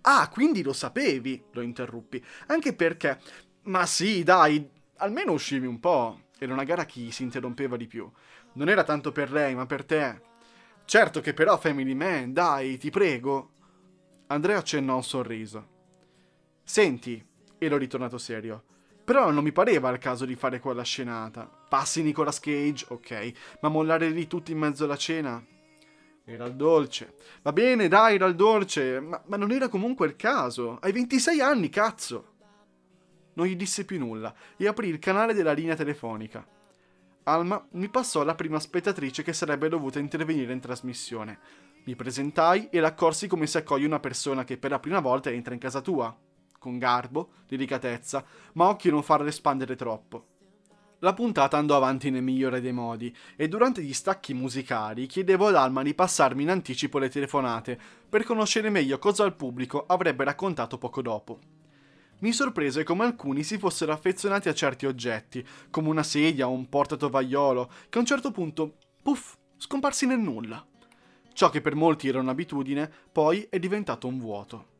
Ah, 0.00 0.28
quindi 0.30 0.62
lo 0.62 0.72
sapevi, 0.72 1.42
lo 1.52 1.60
interruppi. 1.60 2.24
Anche 2.46 2.72
perché... 2.72 3.20
Ma 3.64 3.84
sì, 3.84 4.22
dai, 4.22 4.66
almeno 4.96 5.32
uscivi 5.32 5.66
un 5.66 5.80
po'. 5.80 6.20
Era 6.38 6.54
una 6.54 6.64
gara 6.64 6.86
chi 6.86 7.10
si 7.10 7.22
interrompeva 7.22 7.76
di 7.76 7.86
più. 7.86 8.10
Non 8.54 8.68
era 8.68 8.84
tanto 8.84 9.12
per 9.12 9.32
lei, 9.32 9.54
ma 9.54 9.66
per 9.66 9.84
te. 9.84 10.20
Certo 10.84 11.20
che 11.20 11.32
però 11.32 11.56
Family 11.58 11.94
Man, 11.94 12.32
dai, 12.32 12.76
ti 12.76 12.90
prego. 12.90 13.50
Andrea 14.26 14.58
accennò 14.58 14.96
un 14.96 15.04
sorriso. 15.04 15.68
Senti, 16.62 17.24
ero 17.58 17.76
ritornato 17.76 18.18
serio. 18.18 18.64
Però 19.04 19.30
non 19.30 19.42
mi 19.42 19.52
pareva 19.52 19.90
il 19.90 19.98
caso 19.98 20.24
di 20.24 20.36
fare 20.36 20.60
quella 20.60 20.82
scenata. 20.82 21.50
Passi 21.68 22.02
Nicolas 22.02 22.38
Cage, 22.40 22.86
ok, 22.88 23.32
ma 23.60 23.68
mollare 23.68 24.10
lì 24.10 24.26
tutti 24.26 24.52
in 24.52 24.58
mezzo 24.58 24.84
alla 24.84 24.96
cena? 24.96 25.44
Era 26.24 26.44
il 26.44 26.54
dolce. 26.54 27.14
Va 27.42 27.52
bene, 27.52 27.88
dai, 27.88 28.14
era 28.14 28.26
il 28.26 28.36
dolce, 28.36 29.00
ma, 29.00 29.20
ma 29.26 29.36
non 29.36 29.50
era 29.50 29.68
comunque 29.68 30.06
il 30.06 30.14
caso. 30.14 30.78
Hai 30.80 30.92
26 30.92 31.40
anni, 31.40 31.68
cazzo! 31.68 32.34
Non 33.34 33.46
gli 33.46 33.56
disse 33.56 33.84
più 33.84 33.98
nulla 33.98 34.32
e 34.56 34.66
aprì 34.68 34.88
il 34.88 34.98
canale 34.98 35.34
della 35.34 35.52
linea 35.52 35.74
telefonica. 35.74 36.46
Alma 37.24 37.64
mi 37.72 37.88
passò 37.88 38.24
la 38.24 38.34
prima 38.34 38.58
spettatrice 38.58 39.22
che 39.22 39.32
sarebbe 39.32 39.68
dovuta 39.68 40.00
intervenire 40.00 40.52
in 40.52 40.58
trasmissione. 40.58 41.38
Mi 41.84 41.94
presentai 41.94 42.68
e 42.68 42.80
l'accorsi 42.80 43.28
come 43.28 43.46
si 43.46 43.58
accoglie 43.58 43.86
una 43.86 44.00
persona 44.00 44.42
che 44.42 44.56
per 44.56 44.70
la 44.70 44.80
prima 44.80 44.98
volta 44.98 45.30
entra 45.30 45.54
in 45.54 45.60
casa 45.60 45.80
tua. 45.80 46.16
Con 46.58 46.78
garbo, 46.78 47.30
delicatezza, 47.46 48.24
ma 48.54 48.68
occhio 48.68 48.90
non 48.90 49.04
farla 49.04 49.28
espandere 49.28 49.76
troppo. 49.76 50.26
La 50.98 51.14
puntata 51.14 51.56
andò 51.56 51.76
avanti 51.76 52.10
nel 52.10 52.22
migliore 52.22 52.60
dei 52.60 52.72
modi 52.72 53.14
e 53.36 53.46
durante 53.48 53.82
gli 53.82 53.92
stacchi 53.92 54.34
musicali 54.34 55.06
chiedevo 55.06 55.48
ad 55.48 55.56
Alma 55.56 55.82
di 55.82 55.94
passarmi 55.94 56.42
in 56.42 56.50
anticipo 56.50 56.98
le 56.98 57.08
telefonate 57.08 57.78
per 58.08 58.24
conoscere 58.24 58.70
meglio 58.70 58.98
cosa 58.98 59.24
il 59.24 59.34
pubblico 59.34 59.84
avrebbe 59.86 60.24
raccontato 60.24 60.78
poco 60.78 61.02
dopo. 61.02 61.51
Mi 62.22 62.32
sorprese 62.32 62.84
come 62.84 63.02
alcuni 63.02 63.42
si 63.42 63.58
fossero 63.58 63.92
affezionati 63.92 64.48
a 64.48 64.54
certi 64.54 64.86
oggetti, 64.86 65.44
come 65.70 65.88
una 65.88 66.04
sedia 66.04 66.46
o 66.46 66.52
un 66.52 66.68
portatovagliolo, 66.68 67.68
che 67.88 67.98
a 67.98 68.00
un 68.00 68.06
certo 68.06 68.30
punto, 68.30 68.76
puff, 69.02 69.34
scomparsi 69.56 70.06
nel 70.06 70.20
nulla. 70.20 70.64
Ciò 71.32 71.50
che 71.50 71.60
per 71.60 71.74
molti 71.74 72.06
era 72.06 72.20
un'abitudine, 72.20 72.88
poi 73.10 73.48
è 73.50 73.58
diventato 73.58 74.06
un 74.06 74.18
vuoto 74.18 74.70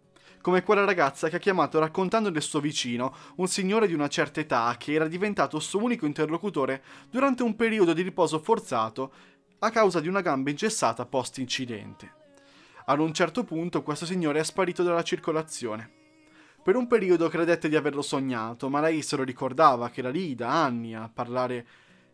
come 0.43 0.65
quella 0.65 0.85
ragazza 0.85 1.29
che 1.29 1.37
ha 1.37 1.39
chiamato 1.39 1.79
raccontando 1.79 2.29
del 2.29 2.43
suo 2.43 2.59
vicino, 2.59 3.15
un 3.37 3.47
signore 3.47 3.87
di 3.87 3.95
una 3.95 4.09
certa 4.09 4.41
età 4.41 4.75
che 4.77 4.93
era 4.93 5.07
diventato 5.07 5.61
suo 5.61 5.85
unico 5.85 6.05
interlocutore 6.05 6.83
durante 7.11 7.45
un 7.45 7.55
periodo 7.55 7.93
di 7.93 8.03
riposo 8.03 8.41
forzato 8.41 9.13
a 9.61 9.71
causa 9.71 10.01
di 10.01 10.09
una 10.09 10.21
gamba 10.21 10.51
ingessata 10.51 11.07
post 11.07 11.39
incidente. 11.39 12.13
Ad 12.87 12.99
un 12.99 13.15
certo 13.15 13.45
punto 13.45 13.85
questo 13.85 14.05
signore 14.05 14.41
è 14.41 14.45
sparito 14.45 14.83
dalla 14.83 15.05
circolazione. 15.05 16.02
Per 16.63 16.77
un 16.77 16.87
periodo 16.87 17.29
credette 17.29 17.69
di 17.69 17.75
averlo 17.75 18.03
sognato, 18.03 18.69
ma 18.69 18.81
lei 18.81 19.03
se 19.03 19.17
lo 19.17 19.25
ricordava 19.25 19.91
che 19.91 19.99
era 19.99 20.11
lì 20.11 20.37
da 20.37 20.63
anni 20.63 20.95
a 20.95 21.11
parlare 21.13 21.67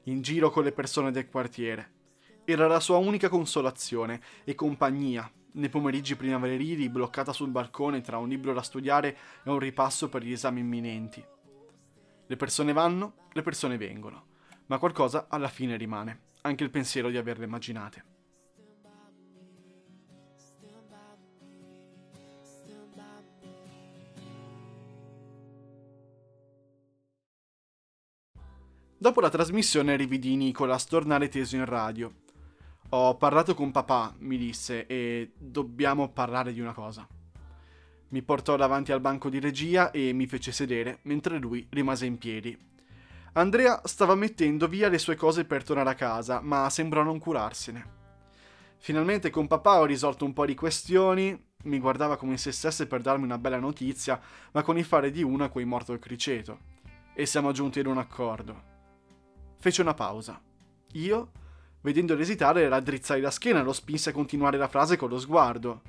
in 0.04 0.22
giro 0.22 0.50
con 0.50 0.64
le 0.64 0.72
persone 0.72 1.10
del 1.10 1.28
quartiere. 1.28 1.92
Era 2.46 2.66
la 2.66 2.80
sua 2.80 2.96
unica 2.96 3.28
consolazione 3.28 4.22
e 4.44 4.54
compagnia 4.54 5.30
nei 5.52 5.68
pomeriggi 5.68 6.16
primaverili, 6.16 6.88
bloccata 6.88 7.34
sul 7.34 7.50
balcone 7.50 8.00
tra 8.00 8.16
un 8.16 8.30
libro 8.30 8.54
da 8.54 8.62
studiare 8.62 9.16
e 9.44 9.50
un 9.50 9.58
ripasso 9.58 10.08
per 10.08 10.22
gli 10.22 10.32
esami 10.32 10.60
imminenti. 10.60 11.22
Le 12.26 12.36
persone 12.36 12.72
vanno, 12.72 13.26
le 13.32 13.42
persone 13.42 13.76
vengono, 13.76 14.28
ma 14.66 14.78
qualcosa 14.78 15.26
alla 15.28 15.48
fine 15.48 15.76
rimane, 15.76 16.20
anche 16.40 16.64
il 16.64 16.70
pensiero 16.70 17.10
di 17.10 17.18
averle 17.18 17.44
immaginate. 17.44 18.17
Dopo 29.00 29.20
la 29.20 29.30
trasmissione 29.30 29.94
rividi 29.94 30.34
Nicolas 30.34 30.84
tornare 30.84 31.28
teso 31.28 31.54
in 31.54 31.64
radio 31.64 32.12
ho 32.88 33.16
parlato 33.16 33.54
con 33.54 33.70
papà, 33.70 34.12
mi 34.18 34.36
disse, 34.36 34.86
e 34.86 35.30
dobbiamo 35.38 36.08
parlare 36.08 36.52
di 36.52 36.60
una 36.60 36.72
cosa. 36.72 37.06
Mi 38.08 38.22
portò 38.22 38.56
davanti 38.56 38.90
al 38.90 39.00
banco 39.00 39.28
di 39.28 39.38
regia 39.38 39.92
e 39.92 40.12
mi 40.12 40.26
fece 40.26 40.50
sedere, 40.50 40.98
mentre 41.02 41.38
lui 41.38 41.64
rimase 41.70 42.06
in 42.06 42.18
piedi. 42.18 42.58
Andrea 43.34 43.82
stava 43.84 44.16
mettendo 44.16 44.66
via 44.66 44.88
le 44.88 44.98
sue 44.98 45.14
cose 45.14 45.44
per 45.44 45.62
tornare 45.62 45.90
a 45.90 45.94
casa, 45.94 46.40
ma 46.40 46.68
sembrò 46.68 47.04
non 47.04 47.20
curarsene. 47.20 47.96
Finalmente 48.78 49.30
con 49.30 49.46
papà 49.46 49.78
ho 49.78 49.84
risolto 49.84 50.24
un 50.24 50.32
po' 50.32 50.44
di 50.44 50.56
questioni, 50.56 51.40
mi 51.64 51.78
guardava 51.78 52.16
come 52.16 52.36
se 52.36 52.50
stesse 52.50 52.88
per 52.88 53.02
darmi 53.02 53.24
una 53.24 53.38
bella 53.38 53.60
notizia, 53.60 54.20
ma 54.50 54.62
con 54.62 54.76
il 54.76 54.84
fare 54.84 55.12
di 55.12 55.22
una 55.22 55.50
quei 55.50 55.66
morto 55.66 55.92
il 55.92 56.00
criceto. 56.00 56.58
E 57.14 57.26
siamo 57.26 57.52
giunti 57.52 57.78
ad 57.78 57.86
un 57.86 57.98
accordo. 57.98 58.77
Fece 59.58 59.82
una 59.82 59.94
pausa. 59.94 60.40
Io 60.92 61.30
Vedendolo 61.80 62.20
esitare, 62.20 62.68
raddrizzai 62.68 63.20
la 63.20 63.30
schiena 63.30 63.60
e 63.60 63.62
lo 63.62 63.72
spinse 63.72 64.10
a 64.10 64.12
continuare 64.12 64.58
la 64.58 64.66
frase 64.66 64.96
con 64.96 65.08
lo 65.08 65.18
sguardo. 65.18 65.82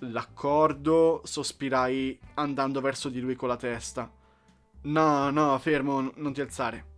L'accordo, 0.00 1.22
sospirai 1.24 2.18
andando 2.34 2.82
verso 2.82 3.08
di 3.08 3.20
lui 3.20 3.34
con 3.34 3.48
la 3.48 3.56
testa. 3.56 4.10
No, 4.82 5.30
no, 5.30 5.58
fermo, 5.58 6.12
non 6.16 6.34
ti 6.34 6.42
alzare. 6.42 6.94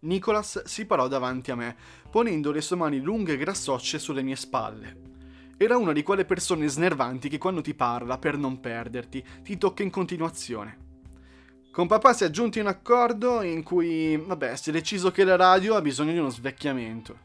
Nicholas 0.00 0.62
si 0.64 0.84
parò 0.84 1.08
davanti 1.08 1.50
a 1.50 1.56
me, 1.56 1.74
ponendo 2.10 2.52
le 2.52 2.60
sue 2.60 2.76
mani 2.76 3.00
lunghe 3.00 3.32
e 3.32 3.38
grassocce 3.38 3.98
sulle 3.98 4.22
mie 4.22 4.36
spalle. 4.36 5.06
Era 5.56 5.78
una 5.78 5.92
di 5.92 6.02
quelle 6.02 6.26
persone 6.26 6.68
snervanti 6.68 7.30
che 7.30 7.38
quando 7.38 7.62
ti 7.62 7.74
parla, 7.74 8.18
per 8.18 8.36
non 8.36 8.60
perderti, 8.60 9.24
ti 9.42 9.56
tocca 9.56 9.82
in 9.82 9.90
continuazione. 9.90 10.87
Con 11.78 11.86
papà 11.86 12.12
si 12.12 12.24
è 12.24 12.30
giunti 12.30 12.58
un 12.58 12.66
accordo 12.66 13.40
in 13.40 13.62
cui, 13.62 14.16
vabbè, 14.16 14.56
si 14.56 14.70
è 14.70 14.72
deciso 14.72 15.12
che 15.12 15.22
la 15.22 15.36
radio 15.36 15.76
ha 15.76 15.80
bisogno 15.80 16.10
di 16.10 16.18
uno 16.18 16.28
svecchiamento. 16.28 17.16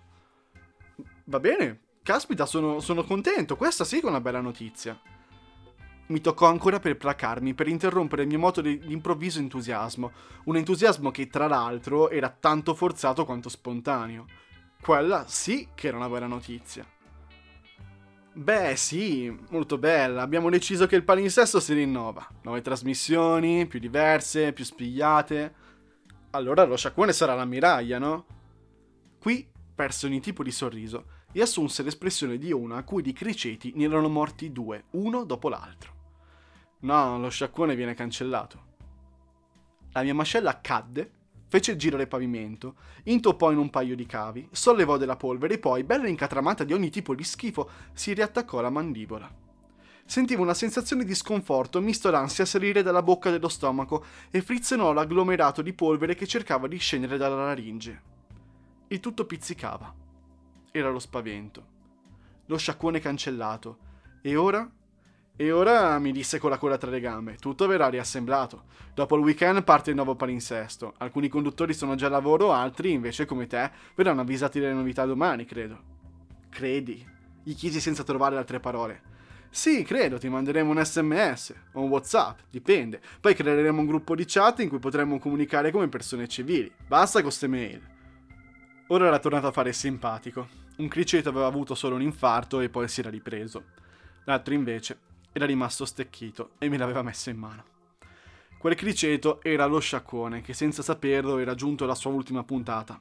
Va 1.24 1.40
bene, 1.40 1.80
caspita, 2.04 2.46
sono, 2.46 2.80
sono 2.80 3.04
contento, 3.04 3.56
questa 3.56 3.84
sì 3.84 4.00
che 4.00 4.06
è 4.06 4.10
una 4.10 4.22
bella 4.22 4.42
notizia. 4.42 4.96
Mi 6.06 6.22
toccò 6.22 6.46
ancora 6.46 6.80
per 6.80 6.98
placarmi, 6.98 7.56
per 7.56 7.68
interrompere 7.68 8.22
il 8.22 8.28
mio 8.28 8.38
moto 8.38 8.62
di 8.62 8.80
improvviso 8.90 9.40
entusiasmo, 9.40 10.12
un 10.44 10.56
entusiasmo 10.56 11.10
che 11.10 11.26
tra 11.30 11.48
l'altro 11.48 12.12
era 12.12 12.30
tanto 12.30 12.76
forzato 12.76 13.26
quanto 13.26 13.50
spontaneo. 13.50 14.28
Quella 14.80 15.26
sì 15.28 15.70
che 15.74 15.88
era 15.88 15.98
una 15.98 16.10
bella 16.10 16.28
notizia. 16.28 16.86
Beh, 18.36 18.76
sì, 18.76 19.36
molto 19.50 19.78
bella. 19.78 20.24
Abbiamo 20.24 20.50
deciso 20.50 20.88
che 20.88 20.96
il 20.96 21.04
palinsesto 21.04 21.60
si 21.60 21.74
rinnova. 21.74 22.28
Nuove 22.42 22.62
trasmissioni, 22.62 23.68
più 23.68 23.80
diverse, 23.80 24.54
più 24.54 24.66
spigliate. 24.66 25.54
Allora 26.32 26.64
lo 26.64 26.76
sciacquone 26.76 27.14
sarà 27.14 27.36
l'ammiraglia, 27.36 28.00
no? 28.00 28.26
Qui 29.20 29.48
perse 29.76 30.08
ogni 30.08 30.20
tipo 30.20 30.42
di 30.42 30.52
sorriso 30.52 31.06
e 31.32 31.42
assunse 31.42 31.84
l'espressione 31.84 32.40
di 32.40 32.52
una 32.52 32.78
a 32.78 32.84
cui 32.84 33.04
di 33.04 33.14
criceti 33.14 33.72
ne 33.76 33.86
erano 33.86 34.10
morti 34.10 34.52
due, 34.52 34.86
uno 34.92 35.26
dopo 35.26 35.50
l'altro. 35.50 35.92
No, 36.80 37.20
lo 37.20 37.30
sciacquone 37.30 37.76
viene 37.76 37.94
cancellato. 37.94 38.72
La 39.92 40.02
mia 40.02 40.16
mascella 40.16 40.60
cadde, 40.60 41.12
fece 41.54 41.74
il 41.74 42.08
pavimento, 42.08 42.78
intoppò 43.04 43.52
in 43.52 43.60
un 43.60 43.70
paio 43.70 43.96
di 43.96 44.08
cavi, 44.08 44.48
sollevò 44.52 44.98
della 44.98 45.18
polvere 45.18 45.54
e 45.54 45.60
poi, 45.60 45.84
bella 45.84 46.08
incatramata 46.08 46.64
di 46.64 46.74
ogni 46.74 46.90
tipo 46.90 47.14
di 47.14 47.24
schifo, 47.24 47.70
si 47.94 48.12
riattaccò 48.14 48.58
alla 48.58 48.72
mandibola. 48.72 49.32
Sentivo 50.04 50.42
una 50.42 50.56
sensazione 50.56 51.06
di 51.06 51.14
sconforto 51.14 51.80
misto 51.80 52.10
d'ansia 52.10 52.46
salire 52.46 52.82
dalla 52.82 53.04
bocca 53.04 53.30
dello 53.30 53.50
stomaco 53.50 54.04
e 54.32 54.42
frizzonò 54.42 54.94
l'agglomerato 54.94 55.62
di 55.62 55.74
polvere 55.74 56.16
che 56.16 56.26
cercava 56.26 56.68
di 56.68 56.78
scendere 56.78 57.18
dalla 57.18 57.46
laringe. 57.46 58.02
Il 58.88 59.00
tutto 59.00 59.28
pizzicava. 59.28 59.94
Era 60.72 60.90
lo 60.90 60.98
spavento. 60.98 61.68
Lo 62.48 62.58
sciacquone 62.58 63.00
cancellato. 63.00 63.78
E 64.24 64.36
ora? 64.36 64.68
E 65.36 65.52
ora 65.52 65.98
mi 65.98 66.12
disse 66.12 66.38
con 66.38 66.52
la 66.52 66.60
coda 66.60 66.78
tra 66.78 66.92
le 66.92 67.00
gambe, 67.00 67.38
tutto 67.38 67.66
verrà 67.66 67.90
riassemblato. 67.90 68.66
Dopo 68.94 69.16
il 69.16 69.24
weekend 69.24 69.64
parte 69.64 69.90
il 69.90 69.96
nuovo 69.96 70.16
palinsesto. 70.16 70.94
Alcuni 70.98 71.28
conduttori 71.28 71.74
sono 71.74 71.96
già 71.96 72.06
a 72.06 72.12
lavoro, 72.12 72.52
altri, 72.54 72.92
invece, 72.92 73.26
come 73.26 73.48
te, 73.48 73.72
verranno 73.96 74.22
avvisati 74.22 74.60
delle 74.60 74.74
novità 74.74 75.06
domani, 75.06 75.46
credo. 75.46 75.82
Credi? 76.50 77.04
Gli 77.42 77.56
chiesi 77.56 77.80
senza 77.80 78.04
trovare 78.04 78.38
altre 78.38 78.60
parole. 78.60 79.02
Sì, 79.50 79.82
credo, 79.84 80.20
ti 80.20 80.30
manderemo 80.30 80.70
un 80.70 80.86
sms 80.86 81.54
o 81.74 81.82
un 81.82 81.90
whatsapp, 81.90 82.38
dipende. 82.52 83.02
Poi 83.20 83.34
creeremo 83.34 83.80
un 83.80 83.88
gruppo 83.88 84.16
di 84.16 84.26
chat 84.28 84.60
in 84.60 84.70
cui 84.70 84.78
potremo 84.78 85.18
comunicare 85.18 85.72
come 85.72 85.88
persone 85.88 86.28
civili. 86.28 86.72
Basta 86.88 87.22
con 87.22 87.30
queste 87.30 87.48
mail. 87.48 87.82
Ora 88.88 89.08
era 89.08 89.18
tornato 89.18 89.48
a 89.48 89.52
fare 89.52 89.70
il 89.70 89.76
simpatico. 89.76 90.48
Un 90.78 90.88
criceto 90.88 91.30
aveva 91.30 91.48
avuto 91.48 91.74
solo 91.74 91.96
un 91.96 92.04
infarto 92.04 92.60
e 92.60 92.70
poi 92.70 92.88
si 92.88 93.00
era 93.00 93.10
ripreso. 93.10 93.64
L'altro 94.26 94.54
invece 94.54 95.12
era 95.34 95.46
rimasto 95.46 95.84
stecchito 95.84 96.52
e 96.60 96.70
me 96.70 96.78
l'aveva 96.78 97.02
messo 97.02 97.30
in 97.30 97.38
mano. 97.38 97.64
Quel 98.58 98.76
criceto 98.76 99.42
era 99.42 99.66
lo 99.66 99.80
sciacquone 99.80 100.40
che 100.42 100.54
senza 100.54 100.82
saperlo 100.82 101.38
era 101.38 101.54
giunto 101.54 101.84
alla 101.84 101.96
sua 101.96 102.12
ultima 102.12 102.46
puntata. 102.46 102.98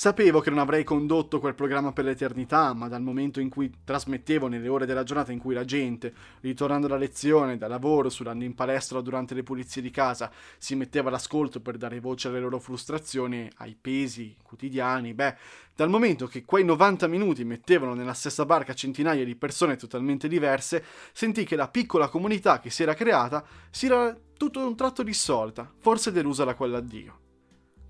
Sapevo 0.00 0.40
che 0.40 0.48
non 0.48 0.60
avrei 0.60 0.82
condotto 0.82 1.40
quel 1.40 1.54
programma 1.54 1.92
per 1.92 2.06
l'eternità, 2.06 2.72
ma 2.72 2.88
dal 2.88 3.02
momento 3.02 3.38
in 3.38 3.50
cui 3.50 3.70
trasmettevo 3.84 4.48
nelle 4.48 4.66
ore 4.66 4.86
della 4.86 5.02
giornata 5.02 5.30
in 5.30 5.38
cui 5.38 5.52
la 5.52 5.66
gente, 5.66 6.14
ritornando 6.40 6.86
da 6.86 6.96
lezione, 6.96 7.58
da 7.58 7.68
lavoro, 7.68 8.08
surando 8.08 8.44
in 8.44 8.54
palestra 8.54 9.02
durante 9.02 9.34
le 9.34 9.42
pulizie 9.42 9.82
di 9.82 9.90
casa, 9.90 10.32
si 10.56 10.74
metteva 10.74 11.10
all'ascolto 11.10 11.60
per 11.60 11.76
dare 11.76 12.00
voce 12.00 12.28
alle 12.28 12.40
loro 12.40 12.58
frustrazioni, 12.58 13.46
ai 13.56 13.76
pesi 13.78 14.34
quotidiani, 14.42 15.12
beh, 15.12 15.36
dal 15.76 15.90
momento 15.90 16.26
che 16.26 16.46
quei 16.46 16.64
90 16.64 17.06
minuti 17.06 17.44
mettevano 17.44 17.92
nella 17.92 18.14
stessa 18.14 18.46
barca 18.46 18.72
centinaia 18.72 19.22
di 19.22 19.36
persone 19.36 19.76
totalmente 19.76 20.28
diverse, 20.28 20.82
sentì 21.12 21.44
che 21.44 21.56
la 21.56 21.68
piccola 21.68 22.08
comunità 22.08 22.58
che 22.58 22.70
si 22.70 22.82
era 22.82 22.94
creata 22.94 23.44
si 23.68 23.84
era 23.84 24.16
tutto 24.38 24.66
un 24.66 24.74
tratto 24.74 25.02
dissolta, 25.02 25.70
forse 25.78 26.10
delusa 26.10 26.44
da 26.44 26.54
quell'addio. 26.54 27.28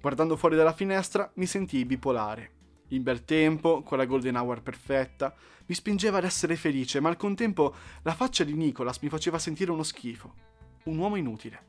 Guardando 0.00 0.36
fuori 0.36 0.56
dalla 0.56 0.72
finestra 0.72 1.30
mi 1.34 1.46
sentii 1.46 1.84
bipolare. 1.84 2.52
In 2.88 3.02
bel 3.02 3.24
tempo, 3.24 3.82
con 3.82 3.98
la 3.98 4.06
golden 4.06 4.36
hour 4.36 4.62
perfetta, 4.62 5.34
mi 5.66 5.74
spingeva 5.74 6.18
ad 6.18 6.24
essere 6.24 6.56
felice, 6.56 7.00
ma 7.00 7.10
al 7.10 7.16
contempo 7.16 7.74
la 8.02 8.14
faccia 8.14 8.42
di 8.42 8.54
Nicholas 8.54 8.98
mi 9.00 9.08
faceva 9.08 9.38
sentire 9.38 9.70
uno 9.70 9.82
schifo. 9.82 10.34
Un 10.84 10.96
uomo 10.96 11.16
inutile. 11.16 11.68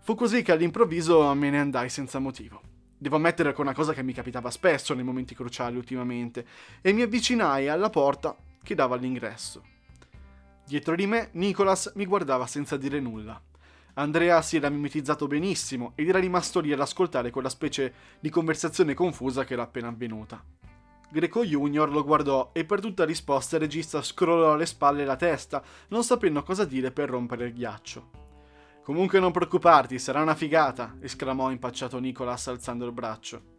Fu 0.00 0.14
così 0.14 0.42
che 0.42 0.52
all'improvviso 0.52 1.34
me 1.34 1.50
ne 1.50 1.60
andai 1.60 1.90
senza 1.90 2.18
motivo. 2.18 2.62
Devo 2.96 3.16
ammettere 3.16 3.52
che 3.52 3.60
una 3.60 3.74
cosa 3.74 3.92
che 3.92 4.02
mi 4.02 4.14
capitava 4.14 4.50
spesso 4.50 4.94
nei 4.94 5.04
momenti 5.04 5.34
cruciali 5.34 5.76
ultimamente, 5.76 6.46
e 6.80 6.92
mi 6.92 7.02
avvicinai 7.02 7.68
alla 7.68 7.90
porta 7.90 8.34
che 8.62 8.74
dava 8.74 8.96
all'ingresso. 8.96 9.62
Dietro 10.66 10.96
di 10.96 11.06
me, 11.06 11.28
Nicholas 11.32 11.92
mi 11.94 12.06
guardava 12.06 12.46
senza 12.46 12.76
dire 12.76 12.98
nulla. 13.00 13.40
Andrea 13.98 14.40
si 14.42 14.56
era 14.56 14.68
mimetizzato 14.68 15.26
benissimo 15.26 15.90
ed 15.96 16.08
era 16.08 16.20
rimasto 16.20 16.60
lì 16.60 16.72
ad 16.72 16.78
ascoltare 16.78 17.30
quella 17.30 17.48
specie 17.48 17.92
di 18.20 18.30
conversazione 18.30 18.94
confusa 18.94 19.44
che 19.44 19.54
era 19.54 19.62
appena 19.62 19.88
avvenuta. 19.88 20.42
Greco 21.10 21.44
Junior 21.44 21.90
lo 21.90 22.04
guardò 22.04 22.50
e 22.52 22.64
per 22.64 22.80
tutta 22.80 23.04
risposta 23.04 23.56
il 23.56 23.62
regista 23.62 24.00
scrollò 24.00 24.54
le 24.54 24.66
spalle 24.66 25.02
e 25.02 25.04
la 25.04 25.16
testa, 25.16 25.64
non 25.88 26.04
sapendo 26.04 26.44
cosa 26.44 26.64
dire 26.64 26.92
per 26.92 27.10
rompere 27.10 27.46
il 27.46 27.54
ghiaccio. 27.54 28.10
Comunque 28.84 29.18
non 29.18 29.32
preoccuparti, 29.32 29.98
sarà 29.98 30.22
una 30.22 30.36
figata, 30.36 30.96
esclamò 31.00 31.50
impacciato 31.50 31.98
Nicholas 31.98 32.46
alzando 32.46 32.86
il 32.86 32.92
braccio. 32.92 33.56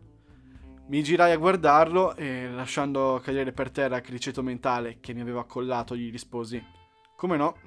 Mi 0.88 1.04
girai 1.04 1.34
a 1.34 1.38
guardarlo 1.38 2.16
e, 2.16 2.50
lasciando 2.50 3.20
cadere 3.22 3.52
per 3.52 3.72
terra 3.72 3.98
il 3.98 4.04
criceto 4.04 4.42
mentale 4.42 5.00
che 5.02 5.14
mi 5.14 5.20
aveva 5.20 5.42
accollato, 5.42 5.98
gli 5.98 6.10
risposi: 6.10 6.64
Come 7.18 7.36
no? 7.36 7.58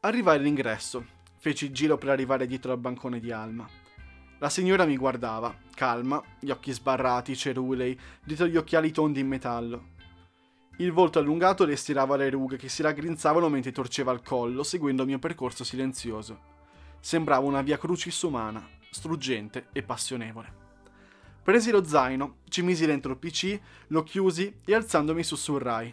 Arrivai 0.00 0.36
all'ingresso 0.36 1.20
Feci 1.42 1.64
il 1.64 1.72
giro 1.72 1.98
per 1.98 2.10
arrivare 2.10 2.46
dietro 2.46 2.70
al 2.70 2.78
bancone 2.78 3.18
di 3.18 3.32
Alma. 3.32 3.68
La 4.38 4.48
signora 4.48 4.84
mi 4.84 4.96
guardava, 4.96 5.52
calma, 5.74 6.22
gli 6.38 6.50
occhi 6.50 6.70
sbarrati, 6.70 7.34
cerulei, 7.34 7.98
dietro 8.22 8.46
gli 8.46 8.56
occhiali 8.56 8.92
tondi 8.92 9.18
in 9.18 9.26
metallo. 9.26 9.88
Il 10.76 10.92
volto 10.92 11.18
allungato 11.18 11.64
le 11.64 11.74
stirava 11.74 12.14
le 12.14 12.30
rughe 12.30 12.56
che 12.56 12.68
si 12.68 12.82
raggrinzavano 12.82 13.48
mentre 13.48 13.72
torceva 13.72 14.12
il 14.12 14.22
collo, 14.22 14.62
seguendo 14.62 15.02
il 15.02 15.08
mio 15.08 15.18
percorso 15.18 15.64
silenzioso. 15.64 16.38
Sembrava 17.00 17.44
una 17.44 17.62
via 17.62 17.76
crucis 17.76 18.22
umana, 18.22 18.64
struggente 18.88 19.66
e 19.72 19.82
passionevole. 19.82 20.60
Presi 21.42 21.72
lo 21.72 21.82
zaino, 21.82 22.36
ci 22.44 22.62
misi 22.62 22.86
dentro 22.86 23.10
il 23.10 23.18
PC, 23.18 23.60
lo 23.88 24.04
chiusi 24.04 24.60
e 24.64 24.74
alzandomi 24.76 25.24
sussurrai. 25.24 25.92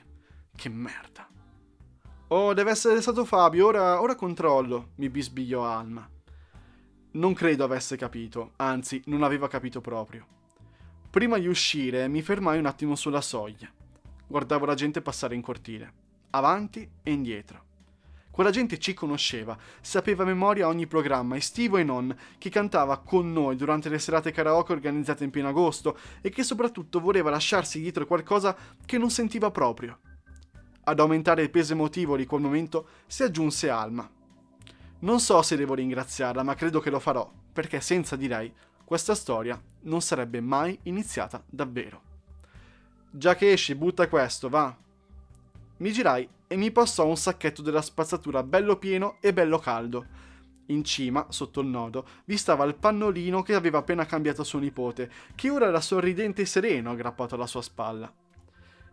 Che 0.55 0.69
merda. 0.69 1.27
Oh, 2.31 2.53
deve 2.53 2.69
essere 2.69 3.01
stato 3.01 3.25
Fabio, 3.25 3.65
ora, 3.65 3.99
ora 3.99 4.13
controllo, 4.13 4.89
mi 4.97 5.09
bisbigliò 5.09 5.65
Alma. 5.65 6.07
Non 7.13 7.33
credo 7.33 7.63
avesse 7.63 7.97
capito, 7.97 8.51
anzi, 8.57 9.01
non 9.05 9.23
aveva 9.23 9.47
capito 9.47 9.81
proprio. 9.81 10.27
Prima 11.09 11.39
di 11.39 11.47
uscire 11.47 12.07
mi 12.07 12.21
fermai 12.21 12.59
un 12.59 12.67
attimo 12.67 12.93
sulla 12.93 13.21
soglia. 13.21 13.67
Guardavo 14.27 14.65
la 14.65 14.75
gente 14.75 15.01
passare 15.01 15.33
in 15.33 15.41
cortile, 15.41 15.93
avanti 16.29 16.87
e 17.01 17.11
indietro. 17.11 17.63
Quella 18.29 18.51
gente 18.51 18.77
ci 18.77 18.93
conosceva, 18.93 19.57
sapeva 19.81 20.21
a 20.21 20.27
memoria 20.27 20.67
ogni 20.67 20.85
programma, 20.85 21.35
estivo 21.35 21.77
e 21.77 21.83
non, 21.83 22.15
che 22.37 22.51
cantava 22.51 22.99
con 22.99 23.33
noi 23.33 23.55
durante 23.55 23.89
le 23.89 23.97
serate 23.97 24.29
karaoke 24.31 24.71
organizzate 24.71 25.23
in 25.23 25.31
pieno 25.31 25.47
agosto 25.47 25.97
e 26.21 26.29
che 26.29 26.43
soprattutto 26.43 26.99
voleva 26.99 27.31
lasciarsi 27.31 27.81
dietro 27.81 28.05
qualcosa 28.05 28.55
che 28.85 28.99
non 28.99 29.09
sentiva 29.09 29.49
proprio 29.49 29.97
ad 30.89 30.99
aumentare 30.99 31.41
il 31.41 31.49
peso 31.49 31.73
emotivo 31.73 32.17
di 32.17 32.25
quel 32.25 32.41
momento 32.41 32.87
si 33.07 33.23
aggiunse 33.23 33.69
Alma. 33.69 34.09
Non 34.99 35.19
so 35.19 35.41
se 35.41 35.55
devo 35.55 35.75
ringraziarla, 35.75 36.43
ma 36.43 36.55
credo 36.55 36.79
che 36.79 36.89
lo 36.89 36.99
farò, 36.99 37.31
perché 37.53 37.79
senza 37.79 38.15
di 38.15 38.27
lei 38.27 38.53
questa 38.83 39.15
storia 39.15 39.61
non 39.81 40.01
sarebbe 40.01 40.41
mai 40.41 40.77
iniziata 40.83 41.43
davvero. 41.47 42.01
Già 43.11 43.35
che 43.35 43.51
esci, 43.51 43.75
butta 43.75 44.07
questo, 44.07 44.49
va. 44.49 44.75
Mi 45.77 45.91
girai 45.91 46.27
e 46.47 46.55
mi 46.57 46.71
passò 46.71 47.05
un 47.05 47.15
sacchetto 47.15 47.61
della 47.61 47.81
spazzatura 47.81 48.43
bello 48.43 48.77
pieno 48.77 49.17
e 49.21 49.31
bello 49.31 49.59
caldo. 49.59 50.05
In 50.67 50.83
cima, 50.83 51.25
sotto 51.29 51.61
il 51.61 51.67
nodo, 51.67 52.05
vi 52.25 52.37
stava 52.37 52.65
il 52.65 52.75
pannolino 52.75 53.41
che 53.41 53.55
aveva 53.55 53.79
appena 53.79 54.05
cambiato 54.05 54.43
suo 54.43 54.59
nipote, 54.59 55.11
che 55.33 55.49
ora 55.49 55.67
era 55.67 55.81
sorridente 55.81 56.41
e 56.41 56.45
sereno 56.45 56.91
aggrappato 56.91 57.35
alla 57.35 57.47
sua 57.47 57.61
spalla. 57.61 58.11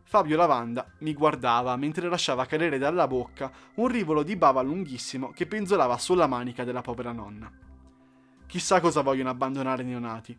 Fabio 0.09 0.37
Lavanda 0.37 0.87
mi 0.99 1.13
guardava 1.15 1.75
mentre 1.75 2.09
lasciava 2.09 2.47
cadere 2.47 2.79
dalla 2.79 3.09
bocca 3.09 3.51
un 3.75 3.89
rivolo 3.89 4.23
di 4.23 4.37
bava 4.37 4.63
lunghissimo 4.63 5.31
che 5.31 5.49
penzolava 5.49 5.99
sulla 5.99 6.29
manica 6.29 6.63
della 6.63 6.81
povera 6.81 7.11
nonna. 7.11 7.51
Chissà 8.47 8.81
cosa 8.81 9.01
vogliono 9.01 9.31
abbandonare 9.31 9.83
i 9.83 9.87
neonati. 9.87 10.39